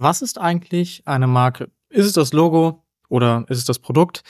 Was 0.00 0.22
ist 0.22 0.38
eigentlich 0.38 1.02
eine 1.06 1.26
Marke? 1.26 1.70
Ist 1.90 2.06
es 2.06 2.14
das 2.14 2.32
Logo 2.32 2.82
oder 3.10 3.44
ist 3.48 3.58
es 3.58 3.66
das 3.66 3.78
Produkt? 3.78 4.22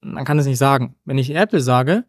Man 0.00 0.24
kann 0.24 0.38
es 0.38 0.46
nicht 0.46 0.56
sagen. 0.56 0.96
Wenn 1.04 1.18
ich 1.18 1.34
Apple 1.34 1.60
sage, 1.60 2.06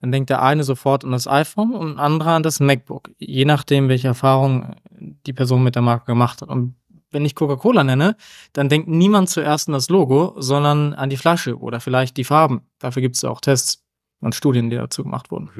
dann 0.00 0.12
denkt 0.12 0.30
der 0.30 0.40
eine 0.40 0.64
sofort 0.64 1.04
an 1.04 1.10
das 1.10 1.28
iPhone 1.28 1.74
und 1.74 1.92
ein 1.92 1.98
anderer 1.98 2.30
an 2.30 2.42
das 2.42 2.58
MacBook, 2.58 3.10
je 3.18 3.44
nachdem, 3.44 3.90
welche 3.90 4.08
Erfahrung 4.08 4.76
die 4.88 5.34
Person 5.34 5.62
mit 5.62 5.74
der 5.74 5.82
Marke 5.82 6.06
gemacht 6.06 6.40
hat. 6.40 6.48
Und 6.48 6.74
wenn 7.10 7.26
ich 7.26 7.34
Coca-Cola 7.34 7.84
nenne, 7.84 8.16
dann 8.54 8.70
denkt 8.70 8.88
niemand 8.88 9.28
zuerst 9.28 9.68
an 9.68 9.74
das 9.74 9.90
Logo, 9.90 10.34
sondern 10.38 10.94
an 10.94 11.10
die 11.10 11.18
Flasche 11.18 11.58
oder 11.58 11.80
vielleicht 11.80 12.16
die 12.16 12.24
Farben. 12.24 12.62
Dafür 12.78 13.02
gibt 13.02 13.16
es 13.16 13.24
auch 13.24 13.42
Tests 13.42 13.84
und 14.20 14.34
Studien, 14.34 14.70
die 14.70 14.76
dazu 14.76 15.02
gemacht 15.02 15.30
wurden. 15.30 15.50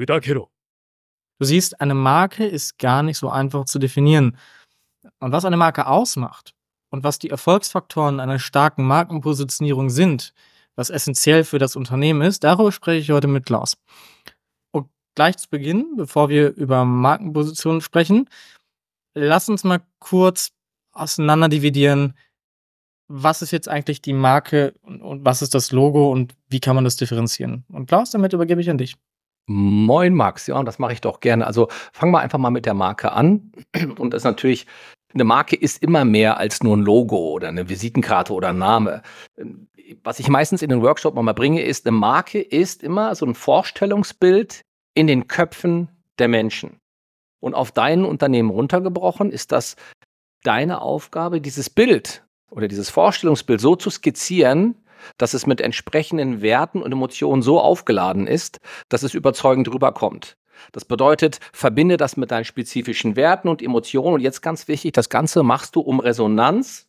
Du 1.37 1.45
siehst, 1.45 1.79
eine 1.81 1.93
Marke 1.93 2.47
ist 2.47 2.79
gar 2.79 3.03
nicht 3.03 3.19
so 3.19 3.29
einfach 3.29 3.65
zu 3.65 3.77
definieren. 3.77 4.37
Und 5.19 5.31
was 5.31 5.45
eine 5.45 5.55
Marke 5.55 5.85
ausmacht 5.85 6.55
und 6.89 7.03
was 7.03 7.19
die 7.19 7.29
Erfolgsfaktoren 7.29 8.19
einer 8.19 8.39
starken 8.39 8.85
Markenpositionierung 8.85 9.89
sind, 9.89 10.33
was 10.75 10.89
essentiell 10.89 11.43
für 11.43 11.59
das 11.59 11.75
Unternehmen 11.75 12.21
ist, 12.21 12.43
darüber 12.43 12.71
spreche 12.71 12.99
ich 12.99 13.11
heute 13.11 13.27
mit 13.27 13.45
Klaus. 13.45 13.77
Und 14.71 14.87
gleich 15.15 15.37
zu 15.37 15.49
Beginn, 15.49 15.95
bevor 15.97 16.29
wir 16.29 16.55
über 16.55 16.85
Markenpositionen 16.85 17.81
sprechen, 17.81 18.29
lass 19.13 19.49
uns 19.49 19.63
mal 19.63 19.81
kurz 19.99 20.51
auseinanderdividieren, 20.93 22.13
was 23.09 23.41
ist 23.41 23.51
jetzt 23.51 23.67
eigentlich 23.67 24.01
die 24.01 24.13
Marke 24.13 24.73
und, 24.83 25.25
was 25.25 25.41
ist 25.41 25.55
das 25.55 25.71
Logo 25.71 26.11
und 26.11 26.35
wie 26.47 26.59
kann 26.59 26.75
man 26.75 26.83
das 26.83 26.95
differenzieren? 26.95 27.65
Und 27.69 27.87
Klaus, 27.87 28.11
damit 28.11 28.33
übergebe 28.33 28.61
ich 28.61 28.69
an 28.69 28.77
dich. 28.77 28.95
Moin 29.47 30.13
Max, 30.13 30.45
ja, 30.45 30.61
das 30.61 30.77
mache 30.77 30.93
ich 30.93 31.01
doch 31.01 31.19
gerne. 31.19 31.47
Also 31.47 31.69
fangen 31.91 32.11
wir 32.11 32.19
einfach 32.19 32.37
mal 32.37 32.51
mit 32.51 32.67
der 32.67 32.75
Marke 32.75 33.11
an. 33.11 33.51
Und 33.97 34.13
das 34.13 34.19
ist 34.19 34.25
natürlich, 34.25 34.67
eine 35.13 35.23
Marke 35.23 35.55
ist 35.55 35.81
immer 35.81 36.05
mehr 36.05 36.37
als 36.37 36.61
nur 36.63 36.77
ein 36.77 36.81
Logo 36.81 37.17
oder 37.17 37.47
eine 37.47 37.69
Visitenkarte 37.69 38.33
oder 38.33 38.49
ein 38.49 38.57
Name. 38.57 39.01
Was 40.03 40.19
ich 40.19 40.29
meistens 40.29 40.61
in 40.61 40.69
den 40.69 40.81
Workshop 40.81 41.15
mal 41.15 41.33
bringe, 41.33 41.63
ist, 41.63 41.87
eine 41.87 41.97
Marke 41.97 42.39
ist 42.39 42.83
immer 42.83 43.15
so 43.15 43.25
ein 43.25 43.33
Vorstellungsbild 43.33 44.61
in 44.93 45.07
den 45.07 45.27
Köpfen 45.27 45.89
der 46.19 46.27
Menschen. 46.27 46.79
Und 47.39 47.55
auf 47.55 47.71
dein 47.71 48.05
Unternehmen 48.05 48.49
runtergebrochen 48.49 49.31
ist 49.31 49.51
das 49.51 49.75
deine 50.43 50.81
Aufgabe, 50.81 51.41
dieses 51.41 51.69
Bild 51.69 52.23
oder 52.51 52.67
dieses 52.67 52.89
Vorstellungsbild 52.89 53.61
so 53.61 53.75
zu 53.75 53.89
skizzieren, 53.89 54.75
dass 55.17 55.33
es 55.33 55.47
mit 55.47 55.61
entsprechenden 55.61 56.41
Werten 56.41 56.81
und 56.81 56.91
Emotionen 56.91 57.41
so 57.41 57.59
aufgeladen 57.59 58.27
ist, 58.27 58.59
dass 58.89 59.03
es 59.03 59.13
überzeugend 59.13 59.73
rüberkommt. 59.73 60.35
Das 60.71 60.85
bedeutet, 60.85 61.39
verbinde 61.53 61.97
das 61.97 62.17
mit 62.17 62.31
deinen 62.31 62.45
spezifischen 62.45 63.15
Werten 63.15 63.47
und 63.47 63.61
Emotionen. 63.61 64.15
Und 64.15 64.21
jetzt 64.21 64.41
ganz 64.41 64.67
wichtig, 64.67 64.93
das 64.93 65.09
Ganze 65.09 65.43
machst 65.43 65.75
du, 65.75 65.81
um 65.81 65.99
Resonanz 65.99 66.87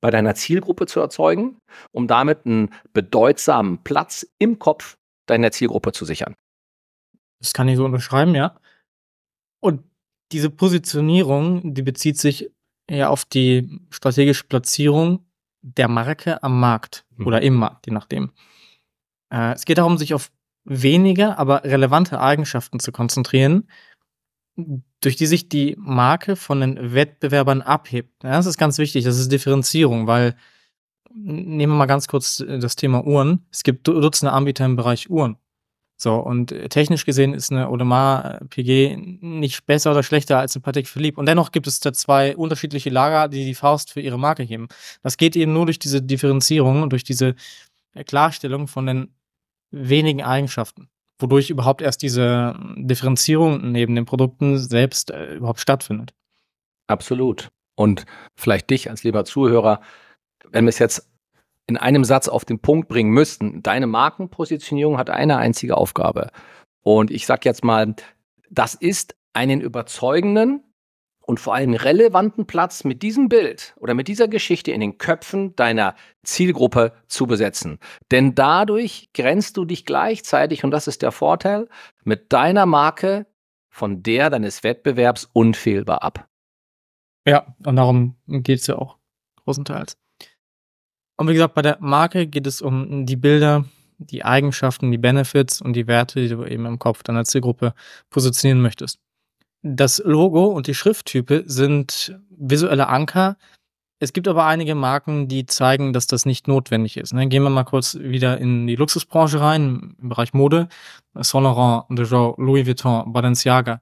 bei 0.00 0.10
deiner 0.10 0.34
Zielgruppe 0.34 0.86
zu 0.86 1.00
erzeugen, 1.00 1.58
um 1.92 2.06
damit 2.06 2.44
einen 2.44 2.70
bedeutsamen 2.92 3.82
Platz 3.84 4.26
im 4.38 4.58
Kopf 4.58 4.96
deiner 5.26 5.50
Zielgruppe 5.50 5.92
zu 5.92 6.04
sichern. 6.04 6.34
Das 7.40 7.52
kann 7.52 7.68
ich 7.68 7.76
so 7.76 7.84
unterschreiben, 7.84 8.34
ja. 8.34 8.58
Und 9.60 9.82
diese 10.32 10.50
Positionierung, 10.50 11.74
die 11.74 11.82
bezieht 11.82 12.18
sich 12.18 12.50
ja 12.90 13.08
auf 13.08 13.24
die 13.24 13.80
strategische 13.90 14.44
Platzierung 14.44 15.24
der 15.62 15.88
Marke 15.88 16.42
am 16.42 16.60
Markt 16.60 17.06
mhm. 17.16 17.26
oder 17.26 17.40
im 17.40 17.54
Markt, 17.54 17.86
je 17.86 17.92
nachdem. 17.92 18.30
Äh, 19.32 19.54
es 19.54 19.64
geht 19.64 19.78
darum, 19.78 19.96
sich 19.96 20.12
auf 20.12 20.30
wenige, 20.64 21.38
aber 21.38 21.64
relevante 21.64 22.20
Eigenschaften 22.20 22.80
zu 22.80 22.92
konzentrieren, 22.92 23.68
durch 25.00 25.16
die 25.16 25.26
sich 25.26 25.48
die 25.48 25.76
Marke 25.78 26.36
von 26.36 26.60
den 26.60 26.94
Wettbewerbern 26.94 27.62
abhebt. 27.62 28.22
Ja, 28.22 28.32
das 28.32 28.46
ist 28.46 28.58
ganz 28.58 28.78
wichtig, 28.78 29.04
das 29.04 29.18
ist 29.18 29.32
Differenzierung, 29.32 30.06
weil 30.06 30.36
nehmen 31.12 31.72
wir 31.72 31.78
mal 31.78 31.86
ganz 31.86 32.08
kurz 32.08 32.44
das 32.46 32.76
Thema 32.76 33.04
Uhren. 33.06 33.46
Es 33.50 33.62
gibt 33.62 33.86
Dutzende 33.86 34.32
Anbieter 34.32 34.64
im 34.64 34.76
Bereich 34.76 35.10
Uhren. 35.10 35.36
So, 35.96 36.16
und 36.16 36.50
äh, 36.52 36.68
technisch 36.68 37.04
gesehen 37.04 37.34
ist 37.34 37.52
eine 37.52 37.68
Audemars 37.68 38.40
äh, 38.40 38.44
PG 38.46 38.96
nicht 39.20 39.64
besser 39.64 39.92
oder 39.92 40.02
schlechter 40.02 40.38
als 40.38 40.56
eine 40.56 40.62
Patek 40.62 40.88
Philippe. 40.88 41.20
Und 41.20 41.26
dennoch 41.26 41.52
gibt 41.52 41.66
es 41.66 41.78
da 41.80 41.92
zwei 41.92 42.36
unterschiedliche 42.36 42.90
Lager, 42.90 43.28
die 43.28 43.44
die 43.44 43.54
Faust 43.54 43.92
für 43.92 44.00
ihre 44.00 44.18
Marke 44.18 44.42
heben. 44.42 44.66
Das 45.02 45.16
geht 45.16 45.36
eben 45.36 45.52
nur 45.52 45.66
durch 45.66 45.78
diese 45.78 46.02
Differenzierung 46.02 46.82
und 46.82 46.90
durch 46.90 47.04
diese 47.04 47.36
äh, 47.94 48.02
Klarstellung 48.04 48.66
von 48.66 48.86
den 48.86 49.14
wenigen 49.74 50.22
Eigenschaften, 50.22 50.88
wodurch 51.18 51.50
überhaupt 51.50 51.82
erst 51.82 52.02
diese 52.02 52.58
Differenzierung 52.76 53.72
neben 53.72 53.94
den 53.94 54.04
Produkten 54.04 54.58
selbst 54.58 55.10
äh, 55.10 55.34
überhaupt 55.34 55.60
stattfindet. 55.60 56.14
Absolut. 56.86 57.50
Und 57.76 58.04
vielleicht 58.36 58.70
dich 58.70 58.90
als 58.90 59.02
lieber 59.02 59.24
Zuhörer, 59.24 59.80
wenn 60.50 60.64
wir 60.64 60.68
es 60.70 60.78
jetzt 60.78 61.10
in 61.66 61.76
einem 61.76 62.04
Satz 62.04 62.28
auf 62.28 62.44
den 62.44 62.60
Punkt 62.60 62.88
bringen 62.88 63.10
müssten, 63.10 63.62
deine 63.62 63.86
Markenpositionierung 63.86 64.98
hat 64.98 65.10
eine 65.10 65.38
einzige 65.38 65.76
Aufgabe. 65.76 66.30
Und 66.82 67.10
ich 67.10 67.26
sage 67.26 67.42
jetzt 67.44 67.64
mal, 67.64 67.94
das 68.50 68.74
ist 68.74 69.16
einen 69.32 69.60
überzeugenden 69.60 70.62
und 71.26 71.40
vor 71.40 71.54
allem 71.54 71.74
relevanten 71.74 72.46
Platz 72.46 72.84
mit 72.84 73.02
diesem 73.02 73.28
Bild 73.28 73.74
oder 73.78 73.94
mit 73.94 74.08
dieser 74.08 74.28
Geschichte 74.28 74.72
in 74.72 74.80
den 74.80 74.98
Köpfen 74.98 75.56
deiner 75.56 75.94
Zielgruppe 76.22 76.92
zu 77.06 77.26
besetzen. 77.26 77.78
Denn 78.10 78.34
dadurch 78.34 79.10
grenzt 79.14 79.56
du 79.56 79.64
dich 79.64 79.84
gleichzeitig, 79.84 80.64
und 80.64 80.70
das 80.70 80.86
ist 80.86 81.02
der 81.02 81.12
Vorteil, 81.12 81.68
mit 82.04 82.32
deiner 82.32 82.66
Marke 82.66 83.26
von 83.68 84.02
der 84.02 84.30
deines 84.30 84.62
Wettbewerbs 84.62 85.28
unfehlbar 85.32 86.02
ab. 86.02 86.28
Ja, 87.26 87.54
und 87.64 87.76
darum 87.76 88.16
geht 88.26 88.60
es 88.60 88.66
ja 88.66 88.76
auch 88.76 88.98
großenteils. 89.44 89.96
Und 91.16 91.28
wie 91.28 91.32
gesagt, 91.32 91.54
bei 91.54 91.62
der 91.62 91.78
Marke 91.80 92.26
geht 92.26 92.46
es 92.46 92.60
um 92.60 93.06
die 93.06 93.16
Bilder, 93.16 93.64
die 93.98 94.24
Eigenschaften, 94.24 94.90
die 94.90 94.98
Benefits 94.98 95.60
und 95.62 95.74
die 95.74 95.86
Werte, 95.86 96.20
die 96.20 96.28
du 96.28 96.44
eben 96.44 96.66
im 96.66 96.78
Kopf 96.78 97.02
deiner 97.02 97.24
Zielgruppe 97.24 97.74
positionieren 98.10 98.60
möchtest. 98.60 98.98
Das 99.66 100.02
Logo 100.04 100.44
und 100.44 100.66
die 100.66 100.74
Schrifttype 100.74 101.44
sind 101.46 102.14
visuelle 102.28 102.88
Anker. 102.88 103.38
Es 103.98 104.12
gibt 104.12 104.28
aber 104.28 104.44
einige 104.44 104.74
Marken, 104.74 105.26
die 105.26 105.46
zeigen, 105.46 105.94
dass 105.94 106.06
das 106.06 106.26
nicht 106.26 106.46
notwendig 106.48 106.98
ist. 106.98 107.14
Ne? 107.14 107.26
Gehen 107.28 107.42
wir 107.42 107.48
mal 107.48 107.64
kurz 107.64 107.94
wieder 107.98 108.36
in 108.36 108.66
die 108.66 108.76
Luxusbranche 108.76 109.40
rein, 109.40 109.96
im 110.02 110.10
Bereich 110.10 110.34
Mode. 110.34 110.68
Saint 111.14 111.44
Laurent, 111.44 111.86
Dijon, 111.88 112.34
Louis 112.36 112.66
Vuitton, 112.66 113.10
Balenciaga. 113.10 113.80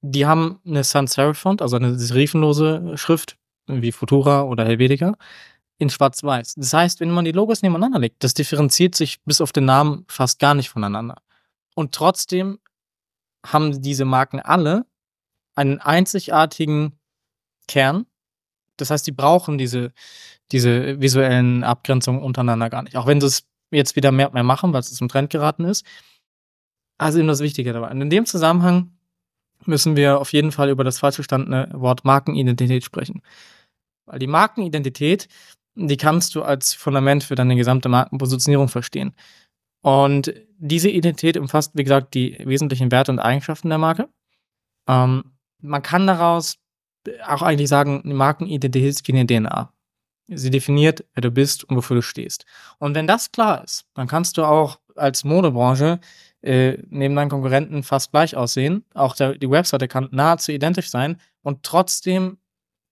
Die 0.00 0.26
haben 0.26 0.58
eine 0.66 0.82
Sans 0.82 1.12
Serif 1.12 1.38
Font, 1.38 1.62
also 1.62 1.76
eine 1.76 1.96
serifenlose 1.96 2.96
Schrift, 2.96 3.36
wie 3.68 3.92
Futura 3.92 4.42
oder 4.42 4.64
Helvetica 4.64 5.14
in 5.78 5.90
Schwarz-Weiß. 5.90 6.54
Das 6.56 6.72
heißt, 6.72 6.98
wenn 6.98 7.12
man 7.12 7.24
die 7.24 7.30
Logos 7.30 7.62
nebeneinander 7.62 8.00
legt, 8.00 8.24
das 8.24 8.34
differenziert 8.34 8.96
sich 8.96 9.22
bis 9.24 9.40
auf 9.40 9.52
den 9.52 9.64
Namen 9.64 10.06
fast 10.08 10.40
gar 10.40 10.56
nicht 10.56 10.70
voneinander. 10.70 11.22
Und 11.76 11.94
trotzdem 11.94 12.58
haben 13.52 13.82
diese 13.82 14.04
Marken 14.04 14.40
alle 14.40 14.86
einen 15.54 15.80
einzigartigen 15.80 16.98
Kern. 17.66 18.06
Das 18.76 18.90
heißt, 18.90 19.06
die 19.06 19.12
brauchen 19.12 19.58
diese, 19.58 19.92
diese 20.52 21.00
visuellen 21.00 21.64
Abgrenzungen 21.64 22.22
untereinander 22.22 22.70
gar 22.70 22.82
nicht. 22.82 22.96
Auch 22.96 23.06
wenn 23.06 23.20
sie 23.20 23.26
es 23.26 23.46
jetzt 23.70 23.96
wieder 23.96 24.12
mehr 24.12 24.28
und 24.28 24.34
mehr 24.34 24.44
machen, 24.44 24.72
weil 24.72 24.80
es 24.80 24.94
zum 24.94 25.08
Trend 25.08 25.30
geraten 25.30 25.64
ist. 25.64 25.84
Also 26.96 27.18
eben 27.18 27.28
das 27.28 27.40
Wichtige 27.40 27.72
dabei. 27.72 27.90
Und 27.90 28.00
in 28.00 28.10
dem 28.10 28.26
Zusammenhang 28.26 28.92
müssen 29.64 29.96
wir 29.96 30.20
auf 30.20 30.32
jeden 30.32 30.52
Fall 30.52 30.70
über 30.70 30.84
das 30.84 30.98
falsch 30.98 31.16
verstandene 31.16 31.68
Wort 31.72 32.04
Markenidentität 32.04 32.84
sprechen. 32.84 33.22
Weil 34.06 34.18
die 34.18 34.26
Markenidentität 34.26 35.28
die 35.78 35.96
kannst 35.96 36.34
du 36.34 36.42
als 36.42 36.74
Fundament 36.74 37.22
für 37.22 37.36
deine 37.36 37.54
gesamte 37.54 37.88
Markenpositionierung 37.88 38.68
verstehen. 38.68 39.14
Und 39.88 40.34
diese 40.58 40.90
Identität 40.90 41.38
umfasst, 41.38 41.72
wie 41.74 41.82
gesagt, 41.82 42.12
die 42.12 42.36
wesentlichen 42.44 42.92
Werte 42.92 43.10
und 43.10 43.20
Eigenschaften 43.20 43.70
der 43.70 43.78
Marke. 43.78 44.10
Ähm, 44.86 45.32
man 45.62 45.82
kann 45.82 46.06
daraus 46.06 46.58
auch 47.26 47.40
eigentlich 47.40 47.70
sagen, 47.70 48.02
die 48.04 48.12
Markenidentität 48.12 48.86
ist 48.86 49.08
wie 49.08 49.12
eine 49.12 49.26
DNA. 49.26 49.72
Sie 50.26 50.50
definiert, 50.50 51.06
wer 51.14 51.22
du 51.22 51.30
bist 51.30 51.64
und 51.64 51.76
wofür 51.76 51.96
du 51.96 52.02
stehst. 52.02 52.44
Und 52.78 52.94
wenn 52.94 53.06
das 53.06 53.32
klar 53.32 53.64
ist, 53.64 53.86
dann 53.94 54.08
kannst 54.08 54.36
du 54.36 54.44
auch 54.44 54.78
als 54.94 55.24
Modebranche 55.24 56.00
äh, 56.42 56.76
neben 56.90 57.16
deinen 57.16 57.30
Konkurrenten 57.30 57.82
fast 57.82 58.10
gleich 58.10 58.36
aussehen. 58.36 58.84
Auch 58.92 59.16
der, 59.16 59.38
die 59.38 59.50
Webseite 59.50 59.88
kann 59.88 60.08
nahezu 60.10 60.52
identisch 60.52 60.90
sein 60.90 61.16
und 61.40 61.62
trotzdem 61.62 62.36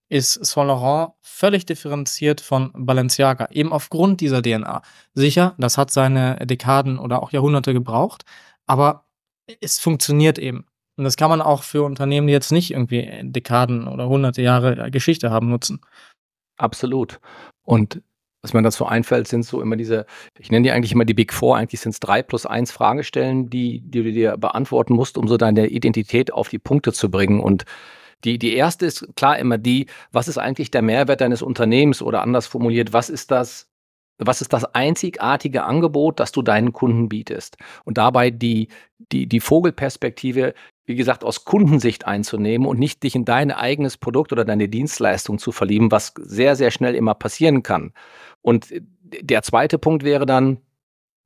ist 0.09 0.33
Saint 0.45 0.67
Laurent 0.67 1.13
völlig 1.21 1.65
differenziert 1.65 2.41
von 2.41 2.71
Balenciaga, 2.73 3.49
eben 3.51 3.73
aufgrund 3.73 4.21
dieser 4.21 4.41
DNA. 4.41 4.81
Sicher, 5.13 5.55
das 5.57 5.77
hat 5.77 5.91
seine 5.91 6.37
Dekaden 6.45 6.97
oder 6.97 7.21
auch 7.21 7.31
Jahrhunderte 7.31 7.73
gebraucht, 7.73 8.23
aber 8.65 9.05
es 9.61 9.79
funktioniert 9.79 10.39
eben. 10.39 10.65
Und 10.97 11.03
das 11.03 11.15
kann 11.15 11.29
man 11.29 11.41
auch 11.41 11.63
für 11.63 11.83
Unternehmen, 11.83 12.27
die 12.27 12.33
jetzt 12.33 12.51
nicht 12.51 12.71
irgendwie 12.71 13.09
Dekaden 13.23 13.87
oder 13.87 14.09
hunderte 14.09 14.41
Jahre 14.41 14.89
Geschichte 14.89 15.29
haben, 15.29 15.49
nutzen. 15.49 15.81
Absolut. 16.57 17.19
Und 17.63 18.01
was 18.41 18.53
mir 18.53 18.61
dazu 18.63 18.85
einfällt, 18.85 19.27
sind 19.27 19.43
so 19.43 19.61
immer 19.61 19.75
diese, 19.75 20.05
ich 20.39 20.49
nenne 20.51 20.63
die 20.63 20.71
eigentlich 20.71 20.91
immer 20.91 21.05
die 21.05 21.13
Big 21.13 21.33
Four, 21.33 21.57
eigentlich 21.57 21.81
sind 21.81 21.91
es 21.91 21.99
drei 21.99 22.23
plus 22.23 22.45
eins 22.45 22.71
Fragestellen, 22.71 23.49
die, 23.49 23.81
die 23.81 24.03
du 24.03 24.11
dir 24.11 24.37
beantworten 24.37 24.93
musst, 24.93 25.17
um 25.17 25.27
so 25.27 25.37
deine 25.37 25.67
Identität 25.67 26.31
auf 26.33 26.49
die 26.49 26.59
Punkte 26.59 26.93
zu 26.93 27.11
bringen. 27.11 27.39
Und 27.39 27.65
Die, 28.23 28.39
die 28.39 28.53
erste 28.53 28.85
ist 28.85 29.15
klar 29.15 29.37
immer 29.37 29.57
die, 29.57 29.87
was 30.11 30.27
ist 30.27 30.37
eigentlich 30.37 30.71
der 30.71 30.81
Mehrwert 30.81 31.21
deines 31.21 31.41
Unternehmens 31.41 32.01
oder 32.01 32.21
anders 32.21 32.47
formuliert, 32.47 32.93
was 32.93 33.09
ist 33.09 33.31
das, 33.31 33.69
was 34.17 34.41
ist 34.41 34.53
das 34.53 34.65
einzigartige 34.73 35.63
Angebot, 35.63 36.19
das 36.19 36.31
du 36.31 36.41
deinen 36.41 36.73
Kunden 36.73 37.09
bietest? 37.09 37.57
Und 37.85 37.97
dabei 37.99 38.31
die, 38.31 38.69
die, 39.11 39.27
die 39.27 39.39
Vogelperspektive, 39.39 40.55
wie 40.85 40.95
gesagt, 40.95 41.23
aus 41.23 41.45
Kundensicht 41.45 42.07
einzunehmen 42.07 42.67
und 42.67 42.79
nicht 42.79 43.03
dich 43.03 43.13
in 43.13 43.25
dein 43.25 43.51
eigenes 43.51 43.97
Produkt 43.97 44.31
oder 44.31 44.45
deine 44.45 44.69
Dienstleistung 44.69 45.37
zu 45.37 45.51
verlieben, 45.51 45.91
was 45.91 46.13
sehr, 46.17 46.55
sehr 46.55 46.71
schnell 46.71 46.95
immer 46.95 47.13
passieren 47.13 47.61
kann. 47.61 47.93
Und 48.41 48.73
der 49.01 49.43
zweite 49.43 49.77
Punkt 49.77 50.03
wäre 50.03 50.25
dann, 50.25 50.57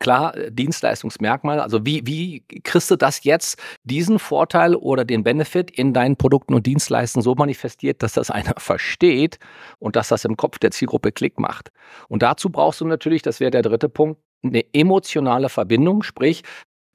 klar, 0.02 0.36
äh, 0.36 0.52
Dienstleistungsmerkmal. 0.52 1.62
Also 1.62 1.86
wie, 1.86 2.06
wie 2.06 2.44
kriegst 2.64 2.92
du 2.92 2.98
das 2.98 3.24
jetzt, 3.24 3.62
diesen 3.86 4.20
Vorteil 4.20 4.76
oder 4.76 5.06
den 5.06 5.24
Benefit 5.24 5.72
in 5.72 5.94
deinen 5.94 6.18
Produkten 6.18 6.54
und 6.54 6.66
Dienstleistungen 6.66 7.24
so 7.24 7.36
manifestiert, 7.36 8.04
dass 8.04 8.14
das 8.14 8.30
einer 8.30 8.56
versteht 8.58 9.40
und 9.80 9.96
dass 9.96 10.10
das 10.10 10.26
im 10.26 10.36
Kopf 10.36 10.60
der 10.60 10.72
Zielgruppe 10.72 11.14
Klick 11.14 11.40
macht? 11.40 11.72
Und 12.10 12.24
dazu 12.24 12.50
brauchst 12.50 12.82
du 12.82 12.86
natürlich, 12.86 13.22
das 13.22 13.40
wäre 13.40 13.52
der 13.52 13.62
dritte 13.62 13.88
Punkt, 13.88 14.20
eine 14.44 14.66
emotionale 14.74 15.50
Verbindung, 15.50 16.04
sprich, 16.04 16.44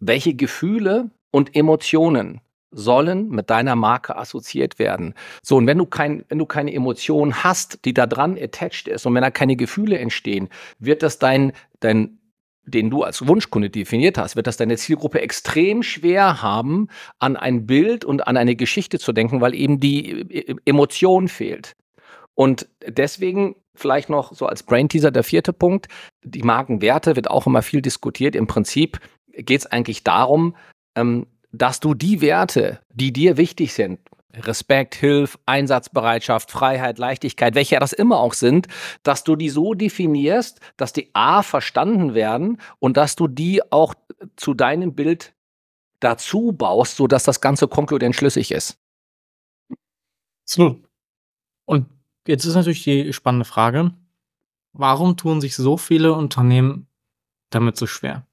welche 0.01 0.35
Gefühle 0.35 1.11
und 1.31 1.55
Emotionen 1.55 2.41
sollen 2.73 3.29
mit 3.29 3.49
deiner 3.51 3.77
Marke 3.77 4.17
assoziiert 4.17 4.81
werden. 4.81 5.15
So, 5.43 5.57
und 5.57 5.67
wenn 5.69 5.79
du, 5.79 5.87
kein, 5.87 6.25
wenn 6.29 6.39
du 6.39 6.47
keine 6.47 6.75
Emotion 6.75 7.45
hast, 7.45 7.85
die 7.85 7.95
da 7.95 8.07
dran 8.07 8.37
attached 8.37 8.89
ist 8.89 9.07
und 9.07 9.15
wenn 9.15 9.23
da 9.23 9.31
keine 9.31 9.57
Gefühle 9.57 9.97
entstehen, 9.99 10.49
wird 10.81 11.03
das 11.05 11.19
dein, 11.19 11.53
dein 11.79 12.19
den 12.67 12.91
du 12.91 13.03
als 13.05 13.27
Wunschkunde 13.27 13.71
definiert 13.71 14.19
hast, 14.19 14.37
wird 14.37 14.47
das 14.47 14.57
deine 14.57 14.77
Zielgruppe 14.77 15.21
extrem 15.21 15.83
schwer 15.83 16.43
haben, 16.43 16.89
an 17.19 17.37
ein 17.37 17.67
Bild 17.67 18.05
und 18.05 18.27
an 18.27 18.37
eine 18.37 18.57
Geschichte 18.57 18.99
zu 18.99 19.13
denken, 19.13 19.41
weil 19.41 19.55
eben 19.55 19.81
die 19.81 20.11
äh, 20.11 20.53
äh, 20.53 20.57
Emotion 20.65 21.29
fehlt. 21.29 21.77
Und 22.35 22.69
deswegen 22.87 23.57
vielleicht 23.75 24.11
noch 24.11 24.33
so 24.33 24.47
als 24.47 24.63
Brain 24.63 24.89
Teaser 24.89 25.11
der 25.11 25.25
vierte 25.25 25.53
Punkt, 25.53 25.87
die 26.25 26.43
Markenwerte 26.43 27.17
wird 27.17 27.31
auch 27.31 27.47
immer 27.47 27.63
viel 27.63 27.83
diskutiert. 27.83 28.35
Im 28.35 28.47
Prinzip 28.47 29.01
geht 29.29 29.61
es 29.61 29.67
eigentlich 29.67 30.03
darum, 30.03 30.57
ähm, 30.97 31.27
dass 31.53 31.81
du 31.81 31.95
die 31.95 32.21
Werte, 32.21 32.81
die 32.93 33.13
dir 33.13 33.37
wichtig 33.37 33.73
sind, 33.73 34.01
Respekt, 34.37 34.95
Hilf, 34.95 35.39
Einsatzbereitschaft, 35.47 36.51
Freiheit, 36.51 36.99
Leichtigkeit, 36.99 37.55
welche 37.55 37.79
das 37.79 37.93
immer 37.93 38.19
auch 38.19 38.35
sind, 38.35 38.69
dass 39.03 39.25
du 39.25 39.37
die 39.37 39.49
so 39.49 39.75
definierst, 39.75 40.61
dass 40.77 40.93
die 40.93 41.11
A 41.15 41.43
verstanden 41.43 42.15
werden 42.15 42.61
und 42.79 42.97
dass 42.97 43.17
du 43.17 43.29
die 43.29 43.61
auch 43.73 43.95
zu 44.37 44.55
deinem 44.55 44.95
Bild 44.95 45.35
dazu 46.01 46.53
baust, 46.53 46.97
sodass 46.97 47.25
das 47.25 47.41
Ganze 47.41 47.69
konkludent 47.69 48.15
schlüssig 48.15 48.53
ist. 48.53 48.79
Absolut. 50.45 50.87
Und 51.65 51.87
jetzt 52.27 52.45
ist 52.45 52.55
natürlich 52.55 52.85
die 52.85 53.13
spannende 53.13 53.45
Frage, 53.45 53.93
warum 54.73 55.17
tun 55.17 55.41
sich 55.41 55.57
so 55.57 55.77
viele 55.77 56.13
Unternehmen 56.13 56.87
damit 57.51 57.77
so 57.77 57.87
schwer? 57.87 58.27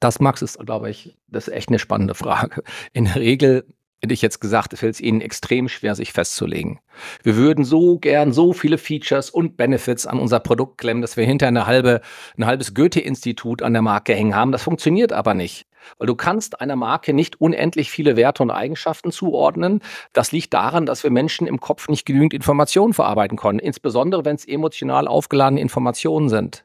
Das, 0.00 0.18
Max, 0.18 0.42
ist, 0.42 0.58
glaube 0.58 0.90
ich, 0.90 1.16
das 1.28 1.48
ist 1.48 1.54
echt 1.54 1.68
eine 1.68 1.78
spannende 1.78 2.14
Frage. 2.14 2.62
In 2.92 3.04
der 3.04 3.16
Regel 3.16 3.66
hätte 4.02 4.14
ich 4.14 4.22
jetzt 4.22 4.40
gesagt, 4.40 4.76
fällt 4.78 4.94
es 4.94 5.00
ihnen 5.00 5.20
extrem 5.20 5.68
schwer, 5.68 5.94
sich 5.94 6.12
festzulegen. 6.12 6.80
Wir 7.22 7.36
würden 7.36 7.64
so 7.64 7.98
gern 7.98 8.32
so 8.32 8.52
viele 8.52 8.78
Features 8.78 9.30
und 9.30 9.56
Benefits 9.56 10.06
an 10.06 10.18
unser 10.18 10.40
Produkt 10.40 10.78
klemmen, 10.78 11.02
dass 11.02 11.16
wir 11.16 11.24
hinter 11.24 11.48
eine 11.48 11.66
halbe, 11.66 12.00
ein 12.36 12.46
halbes 12.46 12.74
Goethe-Institut 12.74 13.62
an 13.62 13.74
der 13.74 13.82
Marke 13.82 14.14
hängen 14.14 14.34
haben. 14.34 14.52
Das 14.52 14.62
funktioniert 14.62 15.12
aber 15.12 15.34
nicht. 15.34 15.66
Weil 15.98 16.06
du 16.06 16.14
kannst 16.14 16.60
einer 16.60 16.76
Marke 16.76 17.12
nicht 17.12 17.40
unendlich 17.40 17.90
viele 17.90 18.16
Werte 18.16 18.42
und 18.42 18.50
Eigenschaften 18.50 19.12
zuordnen. 19.12 19.80
Das 20.12 20.32
liegt 20.32 20.52
daran, 20.54 20.86
dass 20.86 21.04
wir 21.04 21.10
Menschen 21.10 21.46
im 21.46 21.60
Kopf 21.60 21.88
nicht 21.88 22.04
genügend 22.04 22.34
Informationen 22.34 22.92
verarbeiten 22.92 23.38
können. 23.38 23.58
Insbesondere, 23.58 24.24
wenn 24.24 24.36
es 24.36 24.46
emotional 24.46 25.08
aufgeladene 25.08 25.60
Informationen 25.60 26.28
sind. 26.28 26.64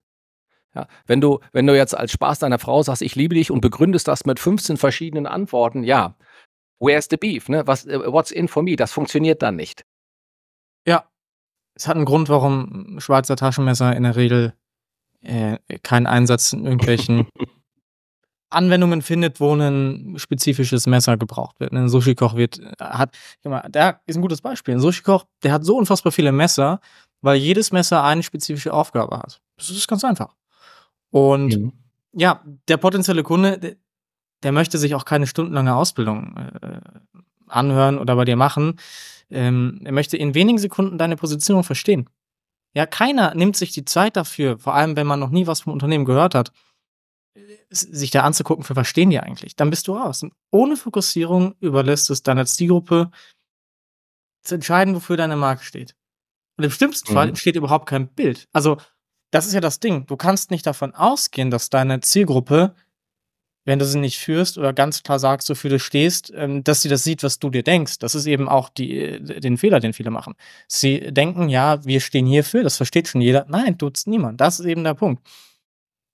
Ja, 0.73 0.87
wenn 1.07 1.21
du, 1.21 1.39
wenn 1.53 1.65
du 1.65 1.75
jetzt 1.75 1.97
als 1.97 2.11
Spaß 2.11 2.39
deiner 2.39 2.59
Frau 2.59 2.83
sagst, 2.83 3.01
ich 3.01 3.15
liebe 3.15 3.35
dich 3.35 3.49
und 3.49 3.61
begründest 3.61 4.09
das 4.09 4.25
mit 4.25 4.41
15 4.41 4.75
verschiedenen 4.75 5.25
Antworten, 5.25 5.83
ja, 5.83 6.15
where's 6.79 7.07
the 7.09 7.17
beef? 7.17 7.49
Ne? 7.49 7.65
Was, 7.67 7.85
äh, 7.85 7.99
what's 8.11 8.31
in 8.31 8.47
for 8.47 8.63
me? 8.63 8.75
Das 8.75 8.91
funktioniert 8.91 9.41
dann 9.41 9.55
nicht. 9.55 9.85
Ja, 10.87 11.09
es 11.75 11.87
hat 11.87 11.95
einen 11.95 12.05
Grund, 12.05 12.29
warum 12.29 12.99
Schweizer 12.99 13.35
Taschenmesser 13.35 13.95
in 13.95 14.03
der 14.03 14.15
Regel 14.15 14.53
äh, 15.21 15.57
keinen 15.83 16.07
Einsatz 16.07 16.53
in 16.53 16.65
irgendwelchen 16.65 17.27
Anwendungen 18.49 19.01
findet, 19.01 19.39
wo 19.39 19.53
ein 19.53 20.15
spezifisches 20.17 20.87
Messer 20.87 21.17
gebraucht 21.17 21.59
wird. 21.59 21.73
Ein 21.73 21.89
Sushi-Koch 21.89 22.35
wird, 22.35 22.59
äh, 22.59 22.71
hat, 22.79 23.15
mal, 23.43 23.67
der 23.69 24.01
ist 24.05 24.15
ein 24.15 24.21
gutes 24.21 24.41
Beispiel. 24.41 24.75
Ein 24.75 24.79
Sushi-Koch, 24.79 25.25
der 25.43 25.51
hat 25.51 25.65
so 25.65 25.77
unfassbar 25.77 26.11
viele 26.11 26.31
Messer, 26.31 26.79
weil 27.21 27.37
jedes 27.37 27.71
Messer 27.71 28.03
eine 28.03 28.23
spezifische 28.23 28.73
Aufgabe 28.73 29.17
hat. 29.17 29.41
Das 29.57 29.69
ist 29.69 29.87
ganz 29.87 30.03
einfach. 30.03 30.35
Und 31.11 31.57
mhm. 31.57 31.73
ja, 32.13 32.43
der 32.67 32.77
potenzielle 32.77 33.23
Kunde, 33.23 33.77
der, 34.43 34.51
möchte 34.51 34.77
sich 34.77 34.95
auch 34.95 35.05
keine 35.05 35.27
stundenlange 35.27 35.75
Ausbildung 35.75 36.35
äh, 36.61 36.79
anhören 37.47 37.97
oder 37.97 38.15
bei 38.15 38.25
dir 38.25 38.35
machen. 38.35 38.79
Ähm, 39.29 39.81
er 39.83 39.91
möchte 39.91 40.17
in 40.17 40.33
wenigen 40.33 40.59
Sekunden 40.59 40.97
deine 40.97 41.15
Positionierung 41.15 41.63
verstehen. 41.63 42.09
Ja, 42.73 42.85
keiner 42.85 43.33
nimmt 43.35 43.55
sich 43.55 43.71
die 43.71 43.85
Zeit 43.85 44.17
dafür, 44.17 44.59
vor 44.59 44.75
allem 44.75 44.97
wenn 44.97 45.07
man 45.07 45.19
noch 45.19 45.29
nie 45.29 45.47
was 45.47 45.61
vom 45.61 45.73
Unternehmen 45.73 46.05
gehört 46.05 46.35
hat, 46.35 46.51
sich 47.69 48.11
da 48.11 48.21
anzugucken, 48.21 48.63
für 48.63 48.75
was 48.75 48.87
stehen 48.87 49.09
die 49.09 49.19
eigentlich. 49.19 49.55
Dann 49.55 49.69
bist 49.69 49.87
du 49.87 49.93
raus. 49.93 50.23
Und 50.23 50.33
ohne 50.51 50.77
Fokussierung 50.77 51.55
überlässt 51.59 52.09
es 52.09 52.23
deiner 52.23 52.45
Zielgruppe 52.45 53.11
zu 54.43 54.55
entscheiden, 54.55 54.95
wofür 54.95 55.17
deine 55.17 55.35
Marke 55.35 55.63
steht. 55.63 55.95
Und 56.57 56.63
im 56.63 56.71
schlimmsten 56.71 57.11
mhm. 57.11 57.15
Fall 57.15 57.29
entsteht 57.29 57.55
überhaupt 57.55 57.87
kein 57.87 58.07
Bild. 58.07 58.47
Also, 58.53 58.77
das 59.31 59.47
ist 59.47 59.53
ja 59.53 59.61
das 59.61 59.79
Ding. 59.79 60.05
Du 60.05 60.15
kannst 60.15 60.51
nicht 60.51 60.65
davon 60.65 60.93
ausgehen, 60.93 61.51
dass 61.51 61.69
deine 61.69 61.99
Zielgruppe 61.99 62.75
wenn 63.65 63.79
du 63.79 63.85
sie 63.85 63.99
nicht 63.99 64.19
führst 64.19 64.57
oder 64.57 64.73
ganz 64.73 65.03
klar 65.03 65.19
sagst, 65.19 65.49
wofür 65.49 65.71
du 65.71 65.79
stehst, 65.79 66.31
ähm, 66.35 66.63
dass 66.63 66.81
sie 66.81 66.89
das 66.89 67.03
sieht, 67.03 67.23
was 67.23 67.39
du 67.39 67.49
dir 67.49 67.63
denkst. 67.63 67.99
Das 67.99 68.15
ist 68.15 68.27
eben 68.27 68.47
auch 68.47 68.69
die, 68.69 68.99
äh, 68.99 69.39
den 69.39 69.57
Fehler, 69.57 69.79
den 69.79 69.93
viele 69.93 70.11
machen. 70.11 70.35
Sie 70.67 71.11
denken, 71.11 71.49
ja, 71.49 71.83
wir 71.83 71.99
stehen 71.99 72.27
hierfür, 72.27 72.63
das 72.63 72.77
versteht 72.77 73.07
schon 73.07 73.21
jeder. 73.21 73.45
Nein, 73.49 73.77
tut's 73.77 74.07
niemand. 74.07 74.39
Das 74.39 74.59
ist 74.59 74.65
eben 74.67 74.83
der 74.83 74.93
Punkt. 74.93 75.27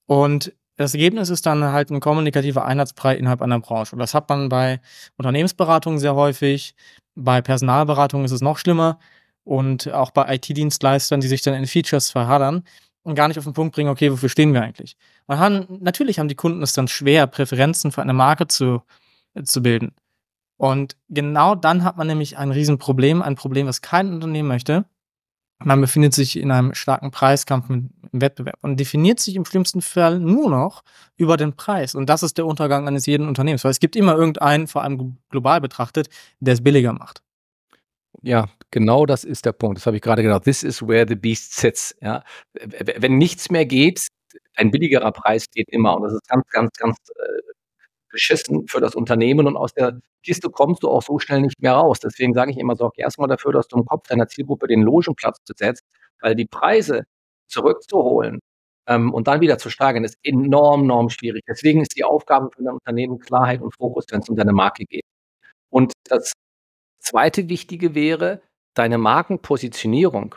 Und 0.07 0.53
das 0.77 0.93
Ergebnis 0.93 1.29
ist 1.29 1.45
dann 1.45 1.63
halt 1.63 1.91
ein 1.91 1.99
kommunikativer 1.99 2.65
Einheitsbrei 2.65 3.15
innerhalb 3.15 3.41
einer 3.41 3.59
Branche. 3.59 3.93
Und 3.95 3.99
das 3.99 4.13
hat 4.13 4.29
man 4.29 4.49
bei 4.49 4.79
Unternehmensberatungen 5.17 5.99
sehr 5.99 6.15
häufig. 6.15 6.73
Bei 7.15 7.41
Personalberatungen 7.41 8.25
ist 8.25 8.31
es 8.31 8.41
noch 8.41 8.57
schlimmer. 8.57 8.99
Und 9.43 9.91
auch 9.91 10.11
bei 10.11 10.35
IT-Dienstleistern, 10.35 11.19
die 11.19 11.27
sich 11.27 11.41
dann 11.41 11.53
in 11.53 11.67
Features 11.67 12.09
verhadern 12.09 12.63
und 13.03 13.15
gar 13.15 13.27
nicht 13.27 13.37
auf 13.37 13.43
den 13.43 13.53
Punkt 13.53 13.75
bringen, 13.75 13.89
okay, 13.89 14.11
wofür 14.11 14.29
stehen 14.29 14.53
wir 14.53 14.61
eigentlich? 14.61 14.95
Man 15.31 15.39
hat, 15.39 15.69
natürlich 15.81 16.19
haben 16.19 16.27
die 16.27 16.35
Kunden 16.35 16.61
es 16.61 16.73
dann 16.73 16.89
schwer, 16.89 17.25
Präferenzen 17.25 17.93
für 17.93 18.01
eine 18.01 18.11
Marke 18.11 18.47
zu, 18.47 18.81
äh, 19.33 19.43
zu 19.43 19.63
bilden. 19.63 19.93
Und 20.57 20.97
genau 21.07 21.55
dann 21.55 21.85
hat 21.85 21.95
man 21.95 22.07
nämlich 22.07 22.37
ein 22.37 22.51
Riesenproblem, 22.51 23.21
ein 23.21 23.35
Problem, 23.35 23.65
was 23.65 23.81
kein 23.81 24.13
Unternehmen 24.13 24.49
möchte. 24.49 24.83
Man 25.63 25.79
befindet 25.79 26.13
sich 26.13 26.37
in 26.37 26.51
einem 26.51 26.73
starken 26.73 27.11
Preiskampf 27.11 27.69
im 27.69 27.91
Wettbewerb 28.11 28.57
und 28.61 28.77
definiert 28.77 29.21
sich 29.21 29.37
im 29.37 29.45
schlimmsten 29.45 29.81
Fall 29.81 30.19
nur 30.19 30.49
noch 30.49 30.83
über 31.15 31.37
den 31.37 31.53
Preis. 31.53 31.95
Und 31.95 32.09
das 32.09 32.23
ist 32.23 32.37
der 32.37 32.45
Untergang 32.45 32.89
eines 32.89 33.05
jeden 33.05 33.29
Unternehmens, 33.29 33.63
weil 33.63 33.71
es 33.71 33.79
gibt 33.79 33.95
immer 33.95 34.17
irgendeinen, 34.17 34.67
vor 34.67 34.83
allem 34.83 35.17
global 35.29 35.61
betrachtet, 35.61 36.09
der 36.41 36.55
es 36.55 36.61
billiger 36.61 36.91
macht. 36.91 37.23
Ja, 38.21 38.49
genau 38.69 39.05
das 39.05 39.23
ist 39.23 39.45
der 39.45 39.53
Punkt. 39.53 39.77
Das 39.77 39.85
habe 39.85 39.95
ich 39.95 40.01
gerade 40.01 40.23
gedacht. 40.23 40.43
This 40.43 40.61
is 40.61 40.85
where 40.85 41.05
the 41.07 41.15
beast 41.15 41.55
sits. 41.55 41.95
Ja. 42.01 42.21
Wenn 42.97 43.17
nichts 43.17 43.49
mehr 43.49 43.65
geht, 43.65 44.09
ein 44.61 44.71
billigerer 44.71 45.11
Preis 45.11 45.45
geht 45.51 45.69
immer. 45.69 45.95
Und 45.95 46.03
das 46.03 46.13
ist 46.13 46.27
ganz, 46.27 46.47
ganz, 46.49 46.71
ganz 46.77 46.97
äh, 47.15 47.41
beschissen 48.11 48.67
für 48.67 48.79
das 48.79 48.95
Unternehmen. 48.95 49.47
Und 49.47 49.57
aus 49.57 49.73
der 49.73 49.99
Kiste 50.23 50.49
kommst 50.49 50.83
du 50.83 50.89
auch 50.89 51.01
so 51.01 51.19
schnell 51.19 51.41
nicht 51.41 51.61
mehr 51.61 51.73
raus. 51.73 51.99
Deswegen 51.99 52.33
sage 52.33 52.51
ich 52.51 52.57
immer, 52.57 52.75
sorg 52.75 52.97
erstmal 52.97 53.27
dafür, 53.27 53.53
dass 53.53 53.67
du 53.67 53.77
im 53.77 53.85
Kopf 53.85 54.07
deiner 54.07 54.27
Zielgruppe 54.27 54.67
den 54.67 54.81
Logenplatz 54.81 55.39
besetzt, 55.47 55.83
weil 56.21 56.35
die 56.35 56.45
Preise 56.45 57.03
zurückzuholen 57.47 58.39
ähm, 58.87 59.13
und 59.13 59.27
dann 59.27 59.41
wieder 59.41 59.57
zu 59.57 59.69
steigern, 59.69 60.03
ist 60.03 60.17
enorm, 60.23 60.83
enorm 60.83 61.09
schwierig. 61.09 61.43
Deswegen 61.47 61.81
ist 61.81 61.97
die 61.97 62.03
Aufgabe 62.03 62.49
für 62.55 62.63
dein 62.63 62.75
Unternehmen 62.75 63.19
Klarheit 63.19 63.61
und 63.61 63.75
Fokus, 63.75 64.05
wenn 64.11 64.21
es 64.21 64.29
um 64.29 64.35
deine 64.35 64.53
Marke 64.53 64.85
geht. 64.85 65.03
Und 65.69 65.93
das 66.05 66.33
Zweite 67.01 67.49
Wichtige 67.49 67.95
wäre, 67.95 68.41
deine 68.75 68.97
Markenpositionierung 68.97 70.35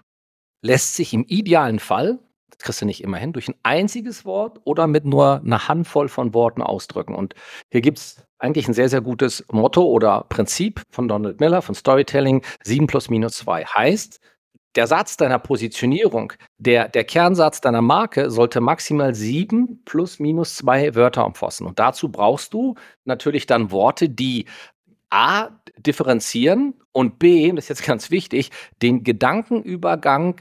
lässt 0.63 0.97
sich 0.97 1.13
im 1.13 1.25
idealen 1.29 1.79
Fall, 1.79 2.19
das 2.55 2.65
kriegst 2.65 2.81
du 2.83 2.87
nicht 2.87 3.03
immer 3.03 3.17
hin, 3.17 3.33
durch 3.33 3.49
ein 3.49 3.57
einziges 3.63 4.25
Wort 4.25 4.61
oder 4.65 4.87
mit 4.87 5.05
nur 5.05 5.41
einer 5.45 5.69
Handvoll 5.69 6.09
von 6.09 6.35
Worten 6.35 6.63
ausdrücken. 6.63 7.15
Und 7.15 7.35
hier 7.71 7.81
gibt 7.81 7.99
es 7.99 8.27
eigentlich 8.39 8.69
ein 8.69 8.75
sehr, 8.75 8.89
sehr 8.89 9.01
gutes 9.01 9.45
Motto 9.51 9.83
oder 9.85 10.27
Prinzip 10.29 10.83
von 10.91 11.09
Donald 11.09 11.41
Miller 11.41 11.63
von 11.63 11.75
Storytelling, 11.75 12.43
7 12.63 12.87
plus 12.87 13.11
minus 13.11 13.33
2. 13.39 13.65
Heißt, 13.65 14.21
der 14.75 14.87
Satz 14.87 15.17
deiner 15.17 15.39
Positionierung, 15.39 16.33
der, 16.59 16.89
der 16.89 17.05
Kernsatz 17.05 17.61
deiner 17.61 17.83
Marke 17.83 18.31
sollte 18.31 18.61
maximal 18.61 19.15
sieben 19.15 19.83
plus 19.85 20.19
minus 20.19 20.57
zwei 20.57 20.95
Wörter 20.97 21.27
umfassen. 21.27 21.67
Und 21.67 21.79
dazu 21.79 22.11
brauchst 22.11 22.53
du 22.55 22.75
natürlich 23.05 23.47
dann 23.47 23.71
Worte, 23.71 24.09
die 24.09 24.47
A, 25.11 25.51
differenzieren 25.77 26.75
und 26.93 27.21
B, 27.21 27.53
das 27.53 27.67
ist 27.67 27.69
jetzt 27.69 27.87
ganz 27.87 28.11
wichtig, 28.11 28.51
den 28.83 29.05
Gedankenübergang 29.05 30.41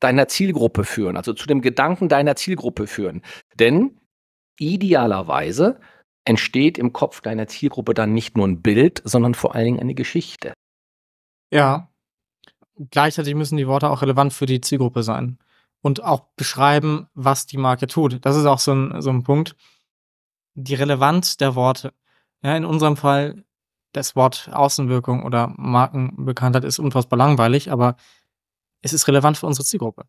deiner 0.00 0.28
Zielgruppe 0.28 0.84
führen, 0.84 1.16
also 1.16 1.32
zu 1.32 1.46
dem 1.46 1.60
Gedanken 1.60 2.08
deiner 2.08 2.36
Zielgruppe 2.36 2.86
führen. 2.86 3.22
Denn 3.54 4.00
idealerweise 4.58 5.80
entsteht 6.24 6.78
im 6.78 6.92
Kopf 6.92 7.20
deiner 7.20 7.46
Zielgruppe 7.46 7.94
dann 7.94 8.12
nicht 8.12 8.36
nur 8.36 8.46
ein 8.46 8.62
Bild, 8.62 9.02
sondern 9.04 9.34
vor 9.34 9.54
allen 9.54 9.64
Dingen 9.66 9.80
eine 9.80 9.94
Geschichte. 9.94 10.54
Ja. 11.50 11.90
Gleichzeitig 12.90 13.34
müssen 13.34 13.56
die 13.56 13.68
Worte 13.68 13.88
auch 13.88 14.02
relevant 14.02 14.32
für 14.32 14.46
die 14.46 14.60
Zielgruppe 14.60 15.02
sein 15.02 15.38
und 15.80 16.02
auch 16.02 16.24
beschreiben, 16.36 17.08
was 17.14 17.46
die 17.46 17.58
Marke 17.58 17.86
tut. 17.86 18.24
Das 18.24 18.36
ist 18.36 18.46
auch 18.46 18.58
so 18.58 18.72
ein, 18.74 19.00
so 19.00 19.10
ein 19.10 19.22
Punkt. 19.22 19.54
Die 20.54 20.74
Relevanz 20.74 21.36
der 21.36 21.54
Worte. 21.54 21.92
Ja, 22.42 22.56
in 22.56 22.64
unserem 22.64 22.96
Fall 22.96 23.44
das 23.92 24.16
Wort 24.16 24.50
Außenwirkung 24.52 25.22
oder 25.22 25.52
Markenbekanntheit 25.56 26.64
ist 26.64 26.78
unfassbar 26.78 27.18
langweilig, 27.18 27.70
aber 27.70 27.96
es 28.84 28.92
ist 28.92 29.08
relevant 29.08 29.38
für 29.38 29.46
unsere 29.46 29.64
Zielgruppe. 29.64 30.06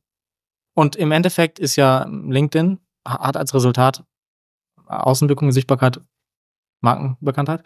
Und 0.75 0.95
im 0.97 1.11
Endeffekt 1.11 1.59
ist 1.59 1.77
ja 1.77 2.05
LinkedIn 2.05 2.79
hat 3.07 3.37
als 3.37 3.53
Resultat 3.53 4.03
Außenwirkung, 4.87 5.51
Sichtbarkeit, 5.51 6.01
Markenbekanntheit. 6.81 7.65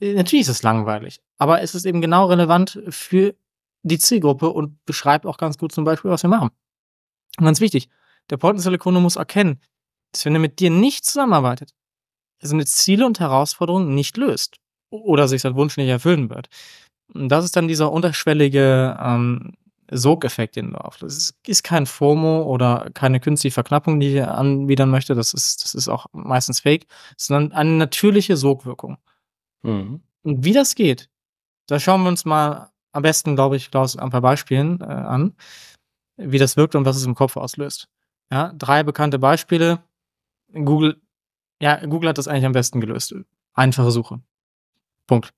Natürlich 0.00 0.42
ist 0.42 0.48
es 0.48 0.62
langweilig, 0.62 1.20
aber 1.38 1.62
es 1.62 1.74
ist 1.74 1.86
eben 1.86 2.00
genau 2.00 2.26
relevant 2.26 2.82
für 2.88 3.36
die 3.82 3.98
Zielgruppe 3.98 4.50
und 4.50 4.84
beschreibt 4.84 5.24
auch 5.24 5.38
ganz 5.38 5.56
gut 5.56 5.72
zum 5.72 5.84
Beispiel, 5.84 6.10
was 6.10 6.24
wir 6.24 6.30
machen. 6.30 6.50
Und 7.38 7.44
ganz 7.44 7.60
wichtig, 7.60 7.88
der 8.28 8.36
potenzielle 8.36 8.78
Kunde 8.78 9.00
muss 9.00 9.16
erkennen, 9.16 9.60
dass 10.12 10.24
wenn 10.24 10.34
er 10.34 10.40
mit 10.40 10.58
dir 10.58 10.70
nicht 10.70 11.04
zusammenarbeitet, 11.04 11.74
seine 12.40 12.66
Ziele 12.66 13.06
und 13.06 13.20
Herausforderungen 13.20 13.94
nicht 13.94 14.16
löst 14.16 14.58
oder 14.90 15.28
sich 15.28 15.42
sein 15.42 15.54
Wunsch 15.54 15.76
nicht 15.76 15.88
erfüllen 15.88 16.28
wird. 16.28 16.48
Und 17.14 17.28
das 17.28 17.44
ist 17.44 17.56
dann 17.56 17.68
dieser 17.68 17.92
unterschwellige 17.92 18.98
ähm, 19.00 19.54
Sogeffekt, 19.90 20.56
den 20.56 20.72
du 20.72 20.78
auf. 20.78 20.98
Das 20.98 21.34
ist, 21.46 21.64
kein 21.64 21.86
FOMO 21.86 22.42
oder 22.42 22.90
keine 22.94 23.20
künstliche 23.20 23.54
Verknappung, 23.54 24.00
die 24.00 24.16
ich 24.16 24.22
anbiedern 24.22 24.90
möchte. 24.90 25.14
Das 25.14 25.34
ist, 25.34 25.64
das 25.64 25.74
ist 25.74 25.88
auch 25.88 26.06
meistens 26.12 26.60
fake, 26.60 26.86
sondern 27.16 27.52
eine 27.52 27.70
natürliche 27.70 28.36
Sogwirkung. 28.36 28.98
Mhm. 29.62 30.02
Und 30.22 30.44
wie 30.44 30.52
das 30.52 30.74
geht, 30.74 31.08
da 31.66 31.78
schauen 31.80 32.02
wir 32.02 32.08
uns 32.08 32.24
mal 32.24 32.70
am 32.92 33.02
besten, 33.02 33.34
glaube 33.34 33.56
ich, 33.56 33.70
Klaus, 33.70 33.96
ein 33.96 34.10
paar 34.10 34.20
Beispielen 34.20 34.80
äh, 34.80 34.84
an, 34.84 35.34
wie 36.16 36.38
das 36.38 36.56
wirkt 36.56 36.74
und 36.74 36.84
was 36.84 36.96
es 36.96 37.04
im 37.04 37.14
Kopf 37.14 37.36
auslöst. 37.36 37.88
Ja, 38.30 38.52
drei 38.56 38.82
bekannte 38.82 39.18
Beispiele. 39.18 39.82
Google, 40.52 41.00
ja, 41.60 41.84
Google 41.86 42.10
hat 42.10 42.18
das 42.18 42.28
eigentlich 42.28 42.46
am 42.46 42.52
besten 42.52 42.80
gelöst. 42.80 43.14
Einfache 43.54 43.90
Suche. 43.90 44.20
Punkt. 45.06 45.32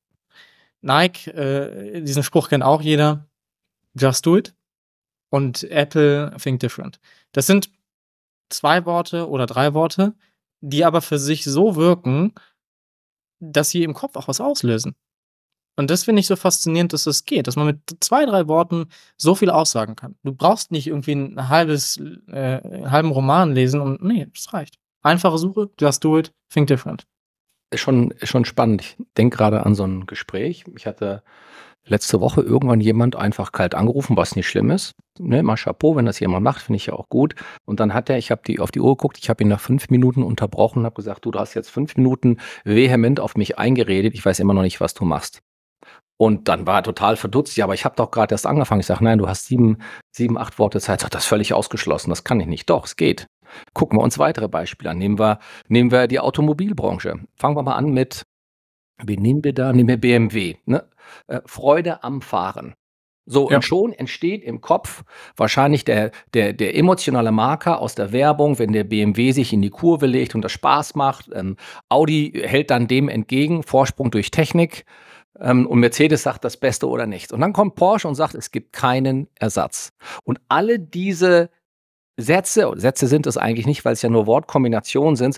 Nike, 0.83 1.28
äh, 1.28 2.00
diesen 2.02 2.23
Spruch 2.23 2.49
kennt 2.49 2.64
auch 2.64 2.80
jeder. 2.80 3.29
Just 3.99 4.25
do 4.26 4.37
it. 4.37 4.54
Und 5.30 5.62
Apple 5.64 6.37
Think 6.42 6.61
Different. 6.61 6.99
Das 7.32 7.47
sind 7.47 7.70
zwei 8.49 8.85
Worte 8.85 9.28
oder 9.28 9.47
drei 9.47 9.75
Worte, 9.75 10.14
die 10.61 10.85
aber 10.85 11.00
für 11.00 11.18
sich 11.18 11.44
so 11.44 11.76
wirken, 11.76 12.35
dass 13.38 13.70
sie 13.70 13.85
im 13.85 13.94
Kopf 13.94 14.16
auch 14.16 14.28
was 14.28 14.40
auslösen. 14.40 14.94
Und 15.76 15.90
das 15.90 16.04
finde 16.04 16.20
ich 16.20 16.26
so 16.26 16.37
faszinierend, 16.37 16.92
dass 16.92 17.04
das 17.04 17.25
geht, 17.25 17.47
dass 17.47 17.56
man 17.56 17.66
mit 17.66 17.78
zwei, 18.00 18.26
drei 18.26 18.49
Worten 18.49 18.87
so 19.16 19.35
viel 19.35 19.49
aussagen 19.49 19.97
kann. 19.97 20.16
Du 20.23 20.35
brauchst 20.35 20.73
nicht 20.73 20.88
irgendwie 20.88 21.12
ein 21.12 21.49
halbes, 21.49 21.97
äh, 22.28 22.61
einen 22.62 22.90
halben 22.90 23.11
Roman 23.11 23.54
lesen 23.54 23.80
und 23.80 24.02
nee, 24.02 24.26
das 24.35 24.52
reicht. 24.52 24.78
Einfache 25.02 25.38
Suche, 25.38 25.70
just 25.80 26.04
do 26.04 26.18
it, 26.18 26.35
think 26.52 26.66
different. 26.66 27.06
Schon, 27.75 28.12
schon 28.23 28.44
spannend. 28.44 28.82
Ich 28.82 28.97
denke 29.16 29.37
gerade 29.37 29.64
an 29.64 29.75
so 29.75 29.85
ein 29.85 30.04
Gespräch. 30.04 30.64
Ich 30.76 30.87
hatte 30.87 31.23
letzte 31.90 32.20
Woche 32.20 32.40
irgendwann 32.40 32.80
jemand 32.80 33.16
einfach 33.16 33.52
kalt 33.52 33.75
angerufen, 33.75 34.16
was 34.16 34.37
nicht 34.37 34.49
schlimm 34.49 34.70
ist. 34.70 34.92
Ne, 35.18 35.42
mal 35.42 35.56
Chapeau, 35.56 35.97
wenn 35.97 36.06
das 36.06 36.20
jemand 36.20 36.44
macht, 36.44 36.62
finde 36.62 36.76
ich 36.76 36.87
ja 36.87 36.94
auch 36.94 37.09
gut. 37.09 37.35
Und 37.66 37.80
dann 37.80 37.92
hat 37.92 38.09
er, 38.09 38.16
ich 38.16 38.30
habe 38.30 38.42
die 38.47 38.61
auf 38.61 38.70
die 38.70 38.80
Uhr 38.80 38.97
geguckt, 38.97 39.18
ich 39.20 39.28
habe 39.28 39.42
ihn 39.42 39.49
nach 39.49 39.61
fünf 39.61 39.90
Minuten 39.90 40.23
unterbrochen 40.23 40.80
und 40.80 40.85
habe 40.87 40.94
gesagt, 40.94 41.25
du, 41.25 41.30
du 41.30 41.38
hast 41.38 41.54
jetzt 41.54 41.70
fünf 41.70 41.97
Minuten 41.97 42.38
vehement 42.64 43.20
auf 43.20 43.37
mich 43.37 43.59
eingeredet, 43.59 44.14
ich 44.14 44.25
weiß 44.25 44.38
immer 44.40 44.54
noch 44.54 44.62
nicht, 44.62 44.80
was 44.80 44.94
du 44.94 45.04
machst. 45.04 45.40
Und 46.16 46.49
dann 46.49 46.66
war 46.66 46.80
er 46.80 46.82
total 46.82 47.16
verdutzt, 47.16 47.56
ja, 47.56 47.64
aber 47.64 47.73
ich 47.73 47.87
habe 47.87 47.97
doch 47.97 48.11
gerade 48.11 48.35
erst 48.35 48.47
angefangen. 48.47 48.80
Ich 48.80 48.87
sage, 48.87 49.02
nein, 49.02 49.18
du 49.18 49.26
hast 49.26 49.47
sieben, 49.47 49.78
sieben, 50.14 50.37
acht 50.37 50.59
Worte 50.59 50.78
Zeit. 50.78 51.00
Sag, 51.00 51.11
das 51.11 51.23
ist 51.23 51.28
völlig 51.28 51.54
ausgeschlossen, 51.54 52.11
das 52.11 52.25
kann 52.25 52.40
ich 52.40 52.47
nicht. 52.47 52.68
Doch, 52.68 52.85
es 52.85 52.97
geht. 52.97 53.26
Gucken 53.73 53.99
wir 53.99 54.02
uns 54.02 54.18
weitere 54.18 54.49
Beispiele 54.49 54.90
an. 54.90 54.99
Nehmen 54.99 55.18
wir, 55.18 55.38
nehmen 55.68 55.90
wir 55.90 56.06
die 56.09 56.20
Automobilbranche. 56.20 57.20
Fangen 57.37 57.56
wir 57.56 57.62
mal 57.62 57.75
an 57.75 57.90
mit 57.90 58.23
wie 59.07 59.16
nehmen 59.16 59.45
wir 59.45 59.52
da? 59.52 59.73
Nehmen 59.73 59.88
wir 59.88 59.97
BMW. 59.97 60.57
Ne? 60.66 60.85
Äh, 61.26 61.40
Freude 61.47 62.02
am 62.04 62.23
Fahren. 62.23 62.75
So, 63.26 63.49
ja. 63.49 63.57
und 63.57 63.62
schon 63.62 63.92
entsteht 63.92 64.42
im 64.42 64.61
Kopf 64.61 65.04
wahrscheinlich 65.37 65.85
der, 65.85 66.11
der, 66.35 66.52
der 66.52 66.76
emotionale 66.76 67.30
Marker 67.30 67.80
aus 67.80 67.95
der 67.95 68.12
Werbung, 68.12 68.59
wenn 68.59 68.73
der 68.73 68.83
BMW 68.83 69.30
sich 69.30 69.52
in 69.52 69.62
die 69.62 69.71
Kurve 69.71 70.07
legt 70.07 70.35
und 70.35 70.42
das 70.42 70.50
Spaß 70.50 70.97
macht. 70.97 71.30
Ähm, 71.33 71.57
Audi 71.88 72.33
hält 72.45 72.71
dann 72.71 72.88
dem 72.88 73.09
entgegen, 73.09 73.62
Vorsprung 73.62 74.11
durch 74.11 74.33
Technik. 74.33 74.85
Ähm, 75.38 75.66
und 75.66 75.78
Mercedes 75.78 76.25
sagt 76.25 76.45
das 76.45 76.57
Beste 76.57 76.88
oder 76.88 77.07
nichts. 77.07 77.33
Und 77.33 77.40
dann 77.40 77.52
kommt 77.52 77.76
Porsche 77.76 78.09
und 78.09 78.16
sagt, 78.16 78.35
es 78.35 78.50
gibt 78.50 78.73
keinen 78.73 79.28
Ersatz. 79.37 79.92
Und 80.25 80.40
alle 80.49 80.80
diese 80.80 81.50
Sätze, 82.20 82.70
Sätze 82.76 83.06
sind 83.06 83.26
es 83.26 83.36
eigentlich 83.36 83.66
nicht, 83.66 83.84
weil 83.84 83.92
es 83.92 84.02
ja 84.02 84.08
nur 84.08 84.26
Wortkombinationen 84.26 85.16
sind, 85.16 85.36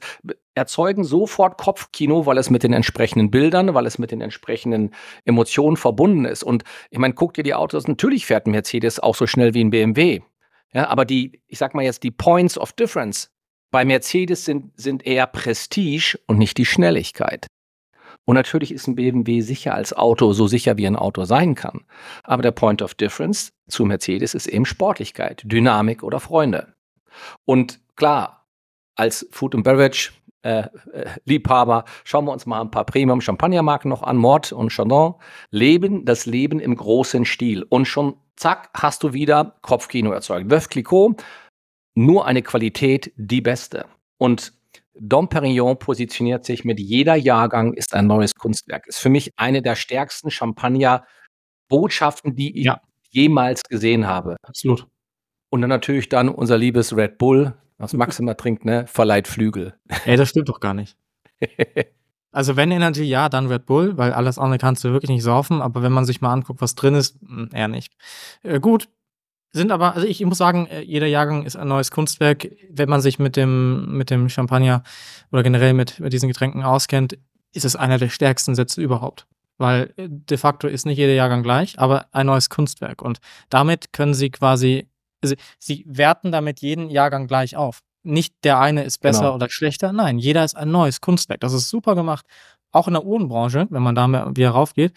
erzeugen 0.55 1.05
sofort 1.05 1.59
Kopfkino, 1.59 2.27
weil 2.27 2.39
es 2.39 2.51
mit 2.51 2.63
den 2.63 2.73
entsprechenden 2.73 3.31
Bildern, 3.31 3.75
weil 3.75 3.87
es 3.87 3.99
mit 3.99 4.11
den 4.11 4.21
entsprechenden 4.21 4.95
Emotionen 5.25 5.77
verbunden 5.77 6.25
ist. 6.25 6.43
Und 6.43 6.65
ich 6.91 6.99
meine, 6.99 7.15
guck 7.15 7.35
dir 7.35 7.43
die 7.43 7.55
Autos, 7.55 7.89
natürlich 7.89 8.27
fährt 8.27 8.47
ein 8.47 8.53
Mercedes 8.53 9.01
auch 9.01 9.15
so 9.15 9.27
schnell 9.27 9.55
wie 9.55 9.65
ein 9.65 9.71
BMW. 9.71 10.21
Ja, 10.73 10.89
aber 10.89 11.05
die, 11.05 11.43
ich 11.47 11.59
sag 11.59 11.75
mal 11.75 11.85
jetzt, 11.85 12.03
die 12.03 12.11
Points 12.11 12.59
of 12.59 12.73
Difference 12.73 13.31
bei 13.71 13.85
Mercedes 13.85 14.45
sind, 14.45 14.79
sind 14.79 15.07
eher 15.07 15.27
Prestige 15.27 16.19
und 16.27 16.39
nicht 16.39 16.59
die 16.59 16.67
Schnelligkeit. 16.67 17.47
Und 18.25 18.37
natürlich 18.37 18.73
ist 18.73 18.87
ein 18.87 18.95
BMW 18.95 19.41
sicher 19.41 19.75
als 19.75 19.93
Auto 19.93 20.33
so 20.33 20.47
sicher, 20.47 20.77
wie 20.77 20.87
ein 20.87 20.97
Auto 20.97 21.25
sein 21.25 21.55
kann. 21.55 21.85
Aber 22.23 22.43
der 22.43 22.53
Point 22.53 22.83
of 22.83 22.95
Difference 22.95 23.53
zu 23.69 23.85
Mercedes 23.85 24.35
ist 24.35 24.47
eben 24.47 24.65
Sportlichkeit, 24.65 25.43
Dynamik 25.45 26.03
oder 26.03 26.21
Freunde. 26.21 26.75
Und 27.45 27.81
klar, 27.97 28.47
als 28.95 29.27
Food 29.33 29.55
and 29.55 29.65
Beverage 29.65 30.13
äh, 30.43 30.63
äh, 30.93 31.07
Liebhaber, 31.25 31.85
schauen 32.05 32.25
wir 32.25 32.33
uns 32.33 32.47
mal 32.47 32.61
ein 32.61 32.71
paar 32.71 32.85
Premium 32.85 33.21
Champagnermarken 33.21 33.89
noch 33.89 34.03
an, 34.03 34.17
Mord 34.17 34.53
und 34.53 34.73
Chardon, 34.73 35.15
leben 35.51 36.05
das 36.05 36.27
Leben 36.27 36.61
im 36.61 36.77
großen 36.77 37.25
Stil. 37.25 37.65
Und 37.69 37.87
schon 37.87 38.17
zack, 38.37 38.71
hast 38.75 39.03
du 39.03 39.13
wieder 39.13 39.57
Kopfkino 39.63 40.11
erzeugt. 40.11 40.51
Veuve 40.51 40.69
Clicquot, 40.69 41.17
nur 41.95 42.27
eine 42.27 42.43
Qualität, 42.43 43.13
die 43.17 43.41
beste. 43.41 43.87
Und 44.19 44.53
Dom 44.95 45.29
Perignon 45.29 45.79
positioniert 45.79 46.45
sich 46.45 46.65
mit 46.65 46.79
jeder 46.79 47.15
Jahrgang 47.15 47.75
ist 47.75 47.95
ein 47.95 48.07
neues 48.07 48.35
Kunstwerk. 48.35 48.87
Ist 48.87 48.99
für 48.99 49.09
mich 49.09 49.33
eine 49.37 49.63
der 49.63 49.75
stärksten 49.75 50.31
Champagner-Botschaften, 50.31 52.37
die 52.37 52.59
ich 52.59 52.67
ja. 52.67 52.81
jemals 53.11 53.63
gesehen 53.63 54.07
habe. 54.07 54.37
Absolut. 54.43 54.87
Und 55.51 55.63
dann 55.63 55.71
natürlich 55.71 56.09
dann 56.09 56.29
unser 56.29 56.59
liebes 56.59 56.97
Red 56.97 57.19
Bull, 57.19 57.55
was 57.79 57.93
Max 57.95 58.19
immer 58.19 58.37
trinkt, 58.37 58.65
ne, 58.65 58.87
verleiht 58.87 59.29
Flügel. 59.29 59.75
Ey, 60.05 60.17
das 60.17 60.31
stimmt 60.31 60.49
doch 60.49 60.61
gar 60.61 60.75
nicht. 60.75 60.97
also 62.33 62.57
wenn 62.57 62.71
Energy, 62.71 63.05
ja, 63.05 63.29
dann 63.29 63.47
Red 63.47 63.67
Bull, 63.67 63.97
weil 63.97 64.13
alles 64.13 64.39
andere 64.39 64.59
kannst 64.59 64.85
du 64.85 64.93
wirklich 64.93 65.11
nicht 65.11 65.23
saufen, 65.23 65.63
aber 65.63 65.83
wenn 65.83 65.93
man 65.93 66.05
sich 66.05 66.21
mal 66.21 66.33
anguckt, 66.33 66.61
was 66.61 66.75
drin 66.75 66.95
ist, 66.95 67.19
hm, 67.21 67.49
eher 67.53 67.69
nicht. 67.69 67.95
Äh, 68.43 68.61
gut, 68.61 68.89
sind 69.53 69.71
aber, 69.71 69.95
also 69.95 70.07
ich, 70.07 70.21
ich 70.21 70.27
muss 70.27 70.39
sagen, 70.39 70.67
äh, 70.67 70.81
jeder 70.81 71.07
Jahrgang 71.07 71.45
ist 71.45 71.57
ein 71.57 71.69
neues 71.69 71.91
Kunstwerk. 71.91 72.49
Wenn 72.71 72.89
man 72.89 73.01
sich 73.01 73.19
mit 73.19 73.37
dem, 73.37 73.97
mit 73.97 74.11
dem 74.11 74.29
Champagner 74.29 74.83
oder 75.31 75.43
generell 75.43 75.75
mit, 75.75 76.01
mit 76.01 76.13
diesen 76.13 76.29
Getränken 76.29 76.63
auskennt, 76.63 77.19
ist 77.53 77.65
es 77.65 77.77
einer 77.77 77.99
der 77.99 78.09
stärksten 78.09 78.55
Sätze 78.55 78.81
überhaupt. 78.81 79.27
Weil 79.59 79.93
äh, 79.97 80.09
de 80.09 80.39
facto 80.39 80.69
ist 80.69 80.87
nicht 80.87 80.99
jeder 80.99 81.13
Jahrgang 81.13 81.43
gleich, 81.43 81.79
aber 81.79 82.07
ein 82.13 82.27
neues 82.27 82.49
Kunstwerk. 82.49 83.03
Und 83.03 83.19
damit 83.51 83.93
können 83.93 84.15
sie 84.15 84.31
quasi, 84.31 84.89
also 85.23 85.35
sie 85.59 85.85
werten 85.87 86.33
damit 86.33 86.61
jeden 86.61 86.89
Jahrgang 86.89 87.27
gleich 87.27 87.55
auf. 87.55 87.81
Nicht 88.05 88.35
der 88.45 88.59
eine 88.59 88.83
ist 88.85 88.99
besser 88.99 89.21
genau. 89.21 89.35
oder 89.35 89.49
schlechter, 89.49 89.93
nein, 89.93 90.19
jeder 90.19 90.45
ist 90.45 90.57
ein 90.57 90.71
neues 90.71 91.01
Kunstwerk. 91.01 91.41
Das 91.41 91.53
ist 91.53 91.69
super 91.69 91.95
gemacht. 91.95 92.27
Auch 92.73 92.89
in 92.89 92.95
der 92.95 93.05
Uhrenbranche, 93.05 93.67
wenn 93.69 93.83
man 93.83 93.95
da 93.95 94.35
wieder 94.35 94.51
raufgeht, 94.51 94.95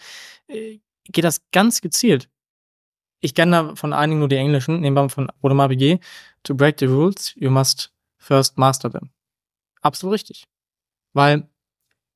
äh, 0.48 0.78
geht 1.12 1.24
das 1.24 1.42
ganz 1.52 1.82
gezielt 1.82 2.28
ich 3.20 3.34
kenne 3.34 3.52
da 3.52 3.74
von 3.76 3.92
einigen 3.92 4.20
nur 4.20 4.28
die 4.28 4.36
englischen, 4.36 4.82
wir 4.82 5.08
von 5.08 5.30
Audemars 5.42 5.68
Piguet. 5.68 6.00
To 6.44 6.54
break 6.54 6.78
the 6.78 6.86
rules, 6.86 7.34
you 7.36 7.50
must 7.50 7.92
first 8.18 8.56
master 8.56 8.90
them. 8.90 9.10
Absolut 9.82 10.14
richtig. 10.14 10.46
Weil 11.12 11.48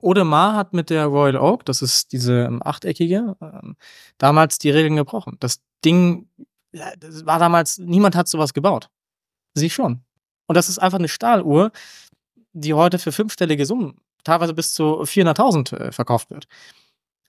Audemars 0.03 0.57
hat 0.57 0.73
mit 0.73 0.91
der 0.91 1.07
Royal 1.07 1.37
Oak, 1.37 1.65
das 1.65 1.83
ist 1.83 2.13
diese 2.13 2.45
ähm, 2.45 2.63
achteckige, 2.63 3.37
ähm, 3.41 3.77
damals 4.19 4.59
die 4.59 4.71
Regeln 4.71 4.97
gebrochen. 4.97 5.37
Das 5.41 5.61
Ding, 5.85 6.29
das 6.73 7.27
war 7.27 7.39
damals, 7.39 7.79
niemand 7.79 8.15
hat 8.15 8.29
sowas 8.29 8.55
gebaut. 8.55 8.89
Sie 9.55 9.71
schon. 9.71 10.03
Und 10.47 10.57
das 10.57 10.69
ist 10.69 10.79
einfach 10.79 10.99
eine 10.99 11.09
Stahluhr, 11.09 11.73
die 12.53 12.75
heute 12.75 12.99
für 12.99 13.13
fünfstellige 13.13 13.67
Summen, 13.67 14.01
teilweise 14.25 14.55
bis 14.55 14.73
zu 14.73 15.03
400.000 15.03 15.77
äh, 15.77 15.93
verkauft 15.93 16.31
wird. 16.31 16.47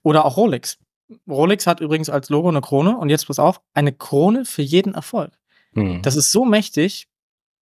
Oder 0.02 0.24
auch 0.24 0.36
Rolex. 0.36 0.78
Rolex 1.28 1.66
hat 1.66 1.80
übrigens 1.80 2.10
als 2.10 2.28
Logo 2.28 2.48
eine 2.48 2.60
Krone 2.60 2.96
und 2.96 3.10
jetzt 3.10 3.26
pass 3.26 3.38
auf, 3.38 3.60
eine 3.74 3.92
Krone 3.92 4.44
für 4.44 4.62
jeden 4.62 4.94
Erfolg. 4.94 5.32
Mhm. 5.72 6.02
Das 6.02 6.16
ist 6.16 6.32
so 6.32 6.44
mächtig. 6.44 7.08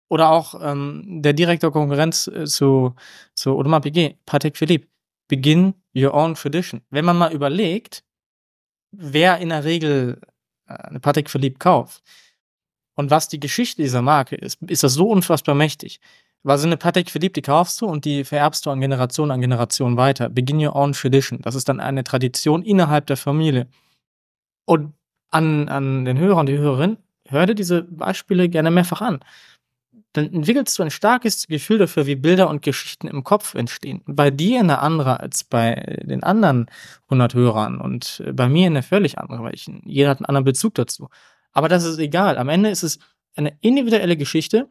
Oder 0.08 0.30
auch 0.30 0.60
ähm, 0.60 1.22
der 1.22 1.32
direkte 1.32 1.70
Konkurrenz 1.70 2.26
äh, 2.26 2.44
zu, 2.44 2.96
zu 3.34 3.56
Audemars 3.56 3.82
Piguet, 3.82 4.16
Patek 4.26 4.56
Philippe. 4.56 4.88
Begin 5.28 5.74
your 5.94 6.14
own 6.14 6.34
tradition. 6.34 6.82
Wenn 6.90 7.04
man 7.04 7.16
mal 7.16 7.32
überlegt, 7.32 8.02
wer 8.90 9.38
in 9.38 9.50
der 9.50 9.62
Regel 9.62 10.20
äh, 10.66 10.74
eine 10.74 10.98
Patek 10.98 11.30
Philippe 11.30 11.58
kauft 11.58 12.02
und 12.96 13.10
was 13.10 13.28
die 13.28 13.38
Geschichte 13.38 13.82
dieser 13.82 14.02
Marke 14.02 14.34
ist, 14.34 14.60
ist 14.62 14.82
das 14.82 14.94
so 14.94 15.08
unfassbar 15.08 15.54
mächtig. 15.54 16.00
Weil 16.42 16.58
so 16.58 16.66
eine 16.66 16.76
Patek 16.76 17.10
Philippe, 17.10 17.34
die 17.34 17.42
kaufst 17.42 17.80
du 17.80 17.86
und 17.86 18.04
die 18.04 18.24
vererbst 18.24 18.64
du 18.64 18.70
an 18.70 18.80
Generation 18.80 19.30
an 19.30 19.40
Generation 19.40 19.96
weiter. 19.96 20.28
Begin 20.30 20.64
your 20.64 20.74
own 20.74 20.92
tradition. 20.92 21.40
Das 21.42 21.54
ist 21.54 21.68
dann 21.68 21.80
eine 21.80 22.02
Tradition 22.02 22.62
innerhalb 22.62 23.06
der 23.06 23.18
Familie. 23.18 23.66
Und 24.64 24.94
an, 25.30 25.68
an 25.68 26.04
den 26.04 26.18
Hörer 26.18 26.38
und 26.38 26.46
die 26.46 26.58
Hörerin, 26.58 26.96
hör 27.28 27.46
dir 27.46 27.54
diese 27.54 27.82
Beispiele 27.82 28.48
gerne 28.48 28.70
mehrfach 28.70 29.00
an. 29.00 29.20
Dann 30.12 30.32
entwickelst 30.32 30.76
du 30.78 30.82
ein 30.82 30.90
starkes 30.90 31.46
Gefühl 31.46 31.78
dafür, 31.78 32.06
wie 32.06 32.16
Bilder 32.16 32.50
und 32.50 32.62
Geschichten 32.62 33.06
im 33.06 33.22
Kopf 33.22 33.54
entstehen. 33.54 34.02
Bei 34.06 34.30
dir 34.30 34.58
eine 34.58 34.80
andere 34.80 35.20
als 35.20 35.44
bei 35.44 36.00
den 36.02 36.24
anderen 36.24 36.66
100 37.04 37.34
Hörern 37.34 37.80
und 37.80 38.22
bei 38.32 38.48
mir 38.48 38.66
eine 38.66 38.82
völlig 38.82 39.18
andere, 39.18 39.44
weil 39.44 39.54
ich, 39.54 39.70
jeder 39.84 40.10
hat 40.10 40.18
einen 40.18 40.26
anderen 40.26 40.44
Bezug 40.46 40.74
dazu. 40.74 41.08
Aber 41.52 41.68
das 41.68 41.84
ist 41.84 41.98
egal. 41.98 42.38
Am 42.38 42.48
Ende 42.48 42.70
ist 42.70 42.82
es 42.82 42.98
eine 43.36 43.56
individuelle 43.60 44.16
Geschichte 44.16 44.68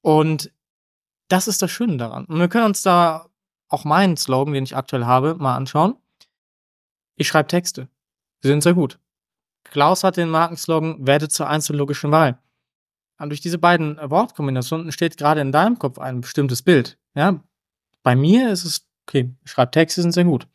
und 0.00 0.52
das 1.28 1.48
ist 1.48 1.62
das 1.62 1.70
Schöne 1.70 1.96
daran. 1.96 2.24
Und 2.26 2.38
wir 2.38 2.48
können 2.48 2.66
uns 2.66 2.82
da 2.82 3.26
auch 3.68 3.84
meinen 3.84 4.16
Slogan, 4.16 4.54
den 4.54 4.64
ich 4.64 4.76
aktuell 4.76 5.06
habe, 5.06 5.34
mal 5.36 5.56
anschauen. 5.56 5.96
Ich 7.16 7.28
schreibe 7.28 7.48
Texte. 7.48 7.88
Sie 8.40 8.48
sind 8.48 8.62
sehr 8.62 8.74
gut. 8.74 8.98
Klaus 9.64 10.04
hat 10.04 10.16
den 10.16 10.28
Markenslogan 10.28 11.06
Werde 11.06 11.28
zur 11.28 11.48
einzellogischen 11.48 12.10
Wahl. 12.10 12.38
Und 13.18 13.28
durch 13.28 13.40
diese 13.40 13.58
beiden 13.58 13.98
Wortkombinationen 13.98 14.86
entsteht 14.86 15.16
gerade 15.16 15.40
in 15.40 15.52
deinem 15.52 15.78
Kopf 15.78 15.98
ein 15.98 16.20
bestimmtes 16.20 16.62
Bild. 16.62 16.98
Ja? 17.14 17.40
Bei 18.02 18.16
mir 18.16 18.50
ist 18.50 18.64
es, 18.64 18.86
okay, 19.06 19.32
ich 19.44 19.50
schreibe 19.50 19.70
Texte, 19.70 20.02
sind 20.02 20.12
sehr 20.12 20.24
gut. 20.24 20.48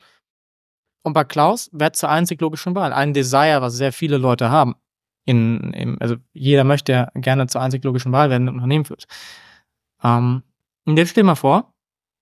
Und 1.04 1.14
bei 1.14 1.24
Klaus 1.24 1.70
Werde 1.72 1.94
zur 1.94 2.10
einzig 2.10 2.42
logischen 2.42 2.76
Wahl. 2.76 2.92
Ein 2.92 3.14
Desire, 3.14 3.62
was 3.62 3.76
sehr 3.76 3.94
viele 3.94 4.18
Leute 4.18 4.50
haben. 4.50 4.76
In, 5.24 5.74
in, 5.74 6.02
also 6.02 6.18
jeder 6.34 6.66
möchte 6.66 6.92
ja 6.92 7.12
gerne 7.16 7.48
zur 7.48 7.62
einzig 7.62 7.84
logischen 7.84 8.12
Wahl 8.12 8.30
werden, 8.30 8.50
ein 8.50 8.56
Unternehmen 8.56 8.86
führt. 8.86 9.06
Ähm, 10.04 10.44
und 10.88 10.98
jetzt 10.98 11.10
stell 11.12 11.24
dir 11.24 11.28
mal 11.28 11.36
vor, 11.36 11.74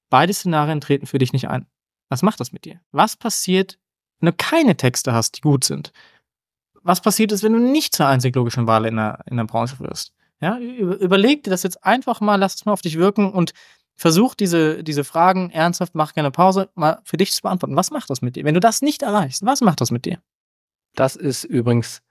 beide 0.10 0.34
Szenarien 0.34 0.82
treten 0.82 1.06
für 1.06 1.20
dich 1.20 1.34
nicht 1.34 1.48
ein. 1.48 1.68
Was 2.10 2.24
macht 2.24 2.40
das 2.40 2.52
mit 2.52 2.66
dir? 2.66 2.82
Was 2.92 3.16
passiert, 3.16 3.78
wenn 4.20 4.28
du 4.28 4.34
keine 4.34 4.76
Texte 4.76 5.14
hast, 5.14 5.38
die 5.38 5.42
gut 5.42 5.64
sind? 5.64 5.92
Was 6.82 7.02
passiert 7.02 7.32
ist, 7.32 7.44
wenn 7.44 7.54
du 7.54 7.60
nicht 7.60 7.96
zur 7.96 8.08
einzig 8.08 8.36
logischen 8.36 8.68
Wahl 8.68 8.86
in 8.86 8.96
der, 8.96 9.20
in 9.30 9.38
der 9.38 9.46
Branche 9.46 9.80
wirst? 9.80 10.14
Ja, 10.42 10.60
überleg 10.60 11.44
dir 11.44 11.50
das 11.50 11.64
jetzt 11.64 11.84
einfach 11.84 12.22
mal, 12.22 12.36
lass 12.36 12.56
es 12.56 12.66
mal 12.66 12.74
auf 12.74 12.82
dich 12.82 12.98
wirken 12.98 13.32
und 13.32 13.54
versuch 13.96 14.36
diese, 14.36 14.84
diese 14.84 15.04
Fragen 15.04 15.50
ernsthaft, 15.52 15.96
mach 15.96 16.14
gerne 16.14 16.32
Pause, 16.32 16.70
mal 16.76 17.02
für 17.04 17.18
dich 17.18 17.32
zu 17.32 17.42
beantworten. 17.42 17.76
Was 17.76 17.92
macht 17.92 18.10
das 18.10 18.22
mit 18.22 18.36
dir? 18.36 18.44
Wenn 18.44 18.54
du 18.54 18.60
das 18.60 18.82
nicht 18.82 19.02
erreichst, 19.02 19.46
was 19.46 19.62
macht 19.62 19.80
das 19.82 19.92
mit 19.92 20.06
dir? 20.06 20.20
Das 20.96 21.16
ist 21.16 21.44
übrigens 21.44 22.02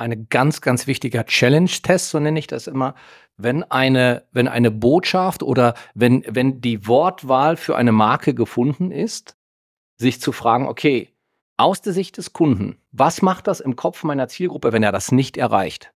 ein 0.00 0.28
ganz, 0.30 0.60
ganz 0.60 0.86
wichtiger 0.86 1.26
Challenge-Test, 1.26 2.10
so 2.10 2.18
nenne 2.18 2.38
ich 2.38 2.46
das 2.46 2.66
immer, 2.66 2.94
wenn 3.36 3.62
eine, 3.64 4.24
wenn 4.32 4.48
eine 4.48 4.70
Botschaft 4.70 5.42
oder 5.42 5.74
wenn, 5.94 6.24
wenn 6.28 6.60
die 6.60 6.86
Wortwahl 6.86 7.56
für 7.56 7.76
eine 7.76 7.92
Marke 7.92 8.34
gefunden 8.34 8.90
ist, 8.90 9.36
sich 9.98 10.20
zu 10.20 10.32
fragen, 10.32 10.66
okay, 10.66 11.10
aus 11.56 11.82
der 11.82 11.92
Sicht 11.92 12.16
des 12.16 12.32
Kunden, 12.32 12.80
was 12.90 13.22
macht 13.22 13.46
das 13.46 13.60
im 13.60 13.76
Kopf 13.76 14.02
meiner 14.02 14.28
Zielgruppe, 14.28 14.72
wenn 14.72 14.82
er 14.82 14.92
das 14.92 15.12
nicht 15.12 15.36
erreicht? 15.36 15.92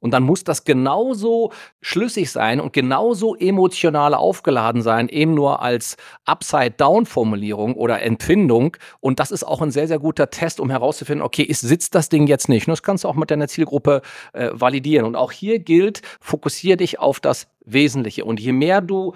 Und 0.00 0.12
dann 0.12 0.22
muss 0.22 0.44
das 0.44 0.64
genauso 0.64 1.52
schlüssig 1.80 2.30
sein 2.30 2.60
und 2.60 2.72
genauso 2.72 3.34
emotional 3.34 4.14
aufgeladen 4.14 4.82
sein, 4.82 5.08
eben 5.08 5.34
nur 5.34 5.62
als 5.62 5.96
Upside-Down-Formulierung 6.24 7.74
oder 7.74 8.02
Empfindung. 8.02 8.76
Und 9.00 9.20
das 9.20 9.30
ist 9.30 9.44
auch 9.44 9.62
ein 9.62 9.70
sehr, 9.70 9.88
sehr 9.88 9.98
guter 9.98 10.30
Test, 10.30 10.60
um 10.60 10.70
herauszufinden, 10.70 11.24
okay, 11.24 11.42
ist, 11.42 11.60
sitzt 11.60 11.94
das 11.94 12.08
Ding 12.08 12.26
jetzt 12.26 12.48
nicht? 12.48 12.66
Und 12.66 12.72
das 12.72 12.82
kannst 12.82 13.04
du 13.04 13.08
auch 13.08 13.14
mit 13.14 13.30
deiner 13.30 13.48
Zielgruppe 13.48 14.02
äh, 14.32 14.50
validieren. 14.52 15.06
Und 15.06 15.16
auch 15.16 15.32
hier 15.32 15.58
gilt, 15.58 16.02
fokussiere 16.20 16.76
dich 16.76 16.98
auf 16.98 17.20
das 17.20 17.48
Wesentliche. 17.64 18.24
Und 18.24 18.40
je 18.40 18.52
mehr 18.52 18.80
du 18.80 19.14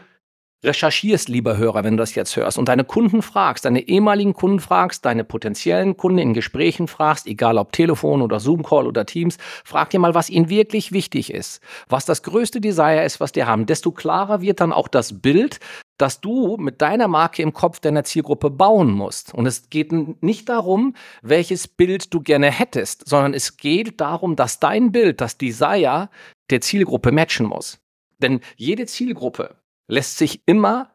recherchierst, 0.62 1.28
lieber 1.28 1.56
Hörer, 1.56 1.84
wenn 1.84 1.96
du 1.96 2.02
das 2.02 2.14
jetzt 2.14 2.36
hörst 2.36 2.58
und 2.58 2.68
deine 2.68 2.84
Kunden 2.84 3.22
fragst, 3.22 3.64
deine 3.64 3.80
ehemaligen 3.88 4.34
Kunden 4.34 4.60
fragst, 4.60 5.04
deine 5.04 5.24
potenziellen 5.24 5.96
Kunden 5.96 6.18
in 6.18 6.34
Gesprächen 6.34 6.88
fragst, 6.88 7.26
egal 7.26 7.58
ob 7.58 7.72
Telefon 7.72 8.22
oder 8.22 8.40
Zoom-Call 8.40 8.86
oder 8.86 9.06
Teams, 9.06 9.38
frag 9.64 9.90
dir 9.90 9.98
mal, 9.98 10.14
was 10.14 10.30
ihnen 10.30 10.48
wirklich 10.50 10.92
wichtig 10.92 11.32
ist, 11.32 11.60
was 11.88 12.04
das 12.04 12.22
größte 12.22 12.60
Desire 12.60 13.04
ist, 13.04 13.20
was 13.20 13.32
die 13.32 13.44
haben. 13.44 13.66
Desto 13.66 13.90
klarer 13.90 14.40
wird 14.42 14.60
dann 14.60 14.72
auch 14.72 14.88
das 14.88 15.20
Bild, 15.20 15.60
das 15.96 16.20
du 16.20 16.56
mit 16.58 16.80
deiner 16.80 17.08
Marke 17.08 17.42
im 17.42 17.52
Kopf 17.52 17.80
deiner 17.80 18.04
Zielgruppe 18.04 18.50
bauen 18.50 18.90
musst. 18.90 19.34
Und 19.34 19.46
es 19.46 19.68
geht 19.68 19.92
nicht 20.22 20.48
darum, 20.48 20.94
welches 21.22 21.68
Bild 21.68 22.12
du 22.14 22.20
gerne 22.20 22.50
hättest, 22.50 23.06
sondern 23.08 23.34
es 23.34 23.56
geht 23.56 24.00
darum, 24.00 24.36
dass 24.36 24.60
dein 24.60 24.92
Bild, 24.92 25.20
das 25.20 25.36
Desire 25.36 26.08
der 26.50 26.60
Zielgruppe 26.60 27.12
matchen 27.12 27.46
muss. 27.46 27.78
Denn 28.18 28.40
jede 28.56 28.86
Zielgruppe 28.86 29.59
lässt 29.90 30.18
sich 30.18 30.42
immer, 30.46 30.90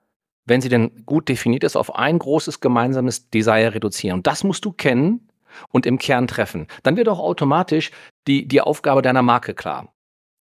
wenn 0.45 0.62
sie 0.62 0.69
denn 0.69 1.05
gut 1.05 1.27
definiert 1.29 1.63
ist, 1.63 1.75
auf 1.75 1.95
ein 1.95 2.19
großes 2.19 2.60
gemeinsames 2.60 3.29
Desire 3.29 3.73
reduzieren. 3.73 4.19
Und 4.19 4.27
das 4.27 4.43
musst 4.43 4.65
du 4.65 4.71
kennen 4.71 5.27
und 5.69 5.86
im 5.86 5.97
Kern 5.97 6.27
treffen. 6.27 6.67
Dann 6.84 6.97
wird 6.97 7.10
auch 7.10 7.19
automatisch 7.19 7.91
die, 8.27 8.47
die 8.47 8.62
Aufgabe 8.62 9.01
deiner 9.01 9.21
Marke 9.21 9.53
klar. 9.53 9.93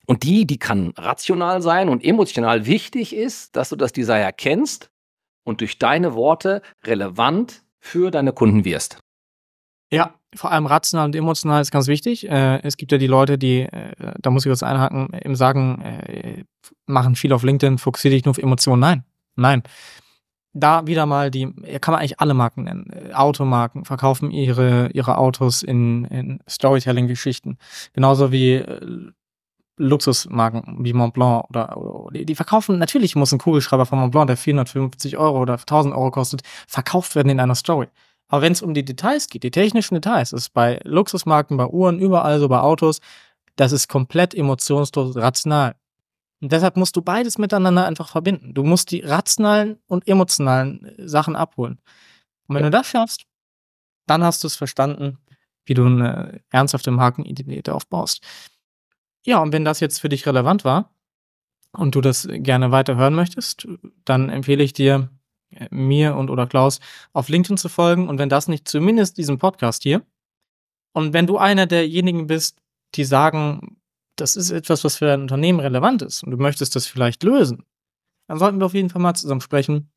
Und 0.06 0.24
die, 0.24 0.46
die 0.46 0.58
kann 0.58 0.92
rational 0.96 1.62
sein 1.62 1.88
und 1.88 2.04
emotional 2.04 2.66
wichtig 2.66 3.14
ist, 3.14 3.54
dass 3.56 3.68
du 3.68 3.76
das 3.76 3.92
Desire 3.92 4.32
kennst 4.36 4.90
und 5.44 5.60
durch 5.60 5.78
deine 5.78 6.14
Worte 6.14 6.62
relevant 6.84 7.62
für 7.78 8.10
deine 8.10 8.32
Kunden 8.32 8.64
wirst. 8.64 8.98
Ja, 9.92 10.14
vor 10.34 10.50
allem 10.50 10.66
rational 10.66 11.06
und 11.06 11.14
emotional 11.14 11.60
ist 11.60 11.70
ganz 11.70 11.86
wichtig. 11.86 12.28
Äh, 12.28 12.62
es 12.62 12.76
gibt 12.76 12.92
ja 12.92 12.98
die 12.98 13.06
Leute, 13.06 13.38
die, 13.38 13.60
äh, 13.60 13.92
da 14.18 14.30
muss 14.30 14.44
ich 14.44 14.48
kurz 14.48 14.62
einhaken, 14.62 15.08
im 15.12 15.34
Sagen, 15.34 15.82
äh, 15.82 16.44
machen 16.86 17.16
viel 17.16 17.32
auf 17.32 17.42
LinkedIn, 17.42 17.78
fokussiere 17.78 18.14
dich 18.14 18.24
nur 18.24 18.30
auf 18.30 18.38
Emotionen. 18.38 18.80
Nein, 18.80 19.04
nein. 19.36 19.62
Da 20.54 20.86
wieder 20.86 21.06
mal 21.06 21.30
die, 21.30 21.46
kann 21.80 21.92
man 21.92 22.00
eigentlich 22.00 22.20
alle 22.20 22.34
Marken 22.34 22.64
nennen. 22.64 22.90
Äh, 22.90 23.14
Automarken 23.14 23.86
verkaufen 23.86 24.30
ihre, 24.30 24.90
ihre 24.92 25.16
Autos 25.16 25.62
in, 25.62 26.04
in 26.04 26.40
Storytelling-Geschichten. 26.46 27.56
Genauso 27.94 28.32
wie 28.32 28.56
äh, 28.56 29.12
Luxusmarken 29.78 30.84
wie 30.84 30.92
Montblanc 30.92 31.48
oder, 31.48 31.76
oder 31.78 32.12
die, 32.12 32.26
die, 32.26 32.34
verkaufen, 32.34 32.78
natürlich 32.78 33.16
muss 33.16 33.32
ein 33.32 33.38
Kugelschreiber 33.38 33.86
von 33.86 33.98
Montblanc, 33.98 34.26
der 34.26 34.36
450 34.36 35.16
Euro 35.16 35.40
oder 35.40 35.54
1000 35.54 35.94
Euro 35.94 36.10
kostet, 36.10 36.42
verkauft 36.68 37.14
werden 37.14 37.30
in 37.30 37.40
einer 37.40 37.54
Story. 37.54 37.88
Aber 38.28 38.42
wenn 38.42 38.52
es 38.52 38.62
um 38.62 38.74
die 38.74 38.84
Details 38.84 39.28
geht, 39.28 39.42
die 39.42 39.50
technischen 39.50 39.94
Details, 39.94 40.32
ist 40.32 40.50
bei 40.54 40.80
Luxusmarken, 40.84 41.56
bei 41.56 41.66
Uhren, 41.66 41.98
überall 41.98 42.40
so 42.40 42.48
bei 42.48 42.60
Autos, 42.60 43.00
das 43.56 43.72
ist 43.72 43.88
komplett 43.88 44.34
emotionslos 44.34 45.16
rational. 45.16 45.74
Und 46.42 46.50
deshalb 46.50 46.76
musst 46.76 46.96
du 46.96 47.02
beides 47.02 47.38
miteinander 47.38 47.86
einfach 47.86 48.08
verbinden. 48.08 48.52
Du 48.52 48.64
musst 48.64 48.90
die 48.90 49.00
rationalen 49.00 49.78
und 49.86 50.08
emotionalen 50.08 50.84
äh, 50.84 51.08
Sachen 51.08 51.36
abholen. 51.36 51.80
Und 52.48 52.56
wenn 52.56 52.64
ja. 52.64 52.70
du 52.70 52.76
das 52.76 52.88
schaffst, 52.88 53.26
dann 54.08 54.24
hast 54.24 54.42
du 54.42 54.48
es 54.48 54.56
verstanden, 54.56 55.18
wie 55.64 55.74
du 55.74 55.86
eine 55.86 56.40
ernsthafte 56.50 56.90
Markenidentität 56.90 57.70
aufbaust. 57.70 58.22
Ja, 59.24 59.38
und 59.38 59.52
wenn 59.52 59.64
das 59.64 59.78
jetzt 59.78 60.00
für 60.00 60.08
dich 60.08 60.26
relevant 60.26 60.64
war 60.64 60.92
und 61.70 61.94
du 61.94 62.00
das 62.00 62.26
gerne 62.28 62.72
weiter 62.72 62.96
hören 62.96 63.14
möchtest, 63.14 63.68
dann 64.04 64.28
empfehle 64.28 64.64
ich 64.64 64.72
dir, 64.72 65.10
mir 65.70 66.16
und 66.16 66.30
oder 66.30 66.46
Klaus 66.46 66.80
auf 67.12 67.28
LinkedIn 67.28 67.58
zu 67.58 67.68
folgen 67.68 68.08
und 68.08 68.18
wenn 68.18 68.30
das 68.30 68.48
nicht 68.48 68.66
zumindest 68.66 69.16
diesem 69.16 69.38
Podcast 69.38 69.82
hier. 69.84 70.02
Und 70.92 71.12
wenn 71.12 71.26
du 71.26 71.38
einer 71.38 71.66
derjenigen 71.66 72.26
bist, 72.26 72.58
die 72.94 73.04
sagen, 73.04 73.76
das 74.16 74.36
ist 74.36 74.50
etwas, 74.50 74.84
was 74.84 74.96
für 74.96 75.06
dein 75.06 75.22
Unternehmen 75.22 75.60
relevant 75.60 76.02
ist 76.02 76.22
und 76.22 76.30
du 76.30 76.36
möchtest 76.36 76.76
das 76.76 76.86
vielleicht 76.86 77.22
lösen, 77.22 77.64
dann 78.28 78.38
sollten 78.38 78.58
wir 78.58 78.66
auf 78.66 78.74
jeden 78.74 78.90
Fall 78.90 79.02
mal 79.02 79.14
zusammen 79.14 79.40
sprechen. 79.40 79.90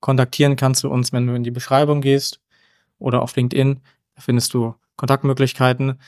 Kontaktieren 0.00 0.56
kannst 0.56 0.84
du 0.84 0.88
uns, 0.88 1.12
wenn 1.12 1.26
du 1.26 1.34
in 1.34 1.44
die 1.44 1.50
Beschreibung 1.50 2.00
gehst 2.00 2.40
oder 2.98 3.22
auf 3.22 3.36
LinkedIn. 3.36 3.80
Da 4.14 4.20
findest 4.20 4.52
du 4.52 4.74
Kontaktmöglichkeiten. 4.96 6.00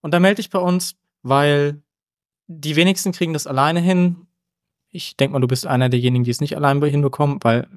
Und 0.00 0.14
da 0.14 0.20
melde 0.20 0.36
dich 0.36 0.50
bei 0.50 0.58
uns, 0.58 0.96
weil 1.22 1.82
die 2.46 2.76
wenigsten 2.76 3.12
kriegen 3.12 3.32
das 3.32 3.46
alleine 3.46 3.80
hin. 3.80 4.26
Ich 4.88 5.16
denke 5.16 5.34
mal, 5.34 5.40
du 5.40 5.46
bist 5.46 5.66
einer 5.66 5.88
derjenigen, 5.88 6.24
die 6.24 6.30
es 6.30 6.40
nicht 6.40 6.56
allein 6.56 6.82
hinbekommen, 6.82 7.38
weil 7.42 7.68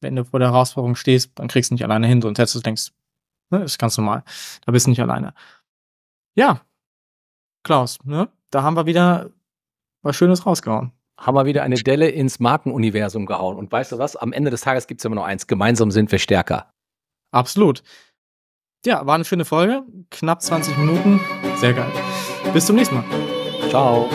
wenn 0.00 0.16
du 0.16 0.24
vor 0.24 0.40
der 0.40 0.50
Herausforderung 0.50 0.96
stehst, 0.96 1.32
dann 1.36 1.48
kriegst 1.48 1.70
du 1.70 1.74
nicht 1.74 1.84
alleine 1.84 2.06
hin. 2.06 2.20
Sonst 2.20 2.38
hättest 2.38 2.56
du 2.56 2.60
denkst, 2.60 2.92
ne, 3.50 3.64
ist 3.64 3.78
ganz 3.78 3.96
normal. 3.96 4.24
Da 4.64 4.72
bist 4.72 4.86
du 4.86 4.90
nicht 4.90 5.00
alleine. 5.00 5.34
Ja, 6.34 6.60
Klaus, 7.64 7.98
ne? 8.04 8.28
Da 8.50 8.62
haben 8.62 8.76
wir 8.76 8.86
wieder 8.86 9.30
was 10.02 10.14
Schönes 10.14 10.46
rausgehauen. 10.46 10.92
Haben 11.18 11.36
wir 11.36 11.46
wieder 11.46 11.62
eine 11.62 11.76
Delle 11.76 12.08
ins 12.08 12.38
Markenuniversum 12.38 13.26
gehauen. 13.26 13.56
Und 13.56 13.72
weißt 13.72 13.92
du 13.92 13.98
was? 13.98 14.16
Am 14.16 14.32
Ende 14.32 14.50
des 14.50 14.60
Tages 14.60 14.86
gibt 14.86 15.00
es 15.00 15.04
immer 15.04 15.16
noch 15.16 15.24
eins. 15.24 15.46
Gemeinsam 15.46 15.90
sind 15.90 16.12
wir 16.12 16.18
stärker. 16.18 16.72
Absolut. 17.32 17.82
ja, 18.86 19.06
war 19.06 19.14
eine 19.14 19.24
schöne 19.24 19.44
Folge. 19.44 19.82
Knapp 20.10 20.42
20 20.42 20.76
Minuten. 20.78 21.20
Sehr 21.56 21.72
geil. 21.72 21.90
Bis 22.52 22.66
zum 22.66 22.76
nächsten 22.76 22.96
Mal. 22.96 23.04
Ciao. 23.70 24.08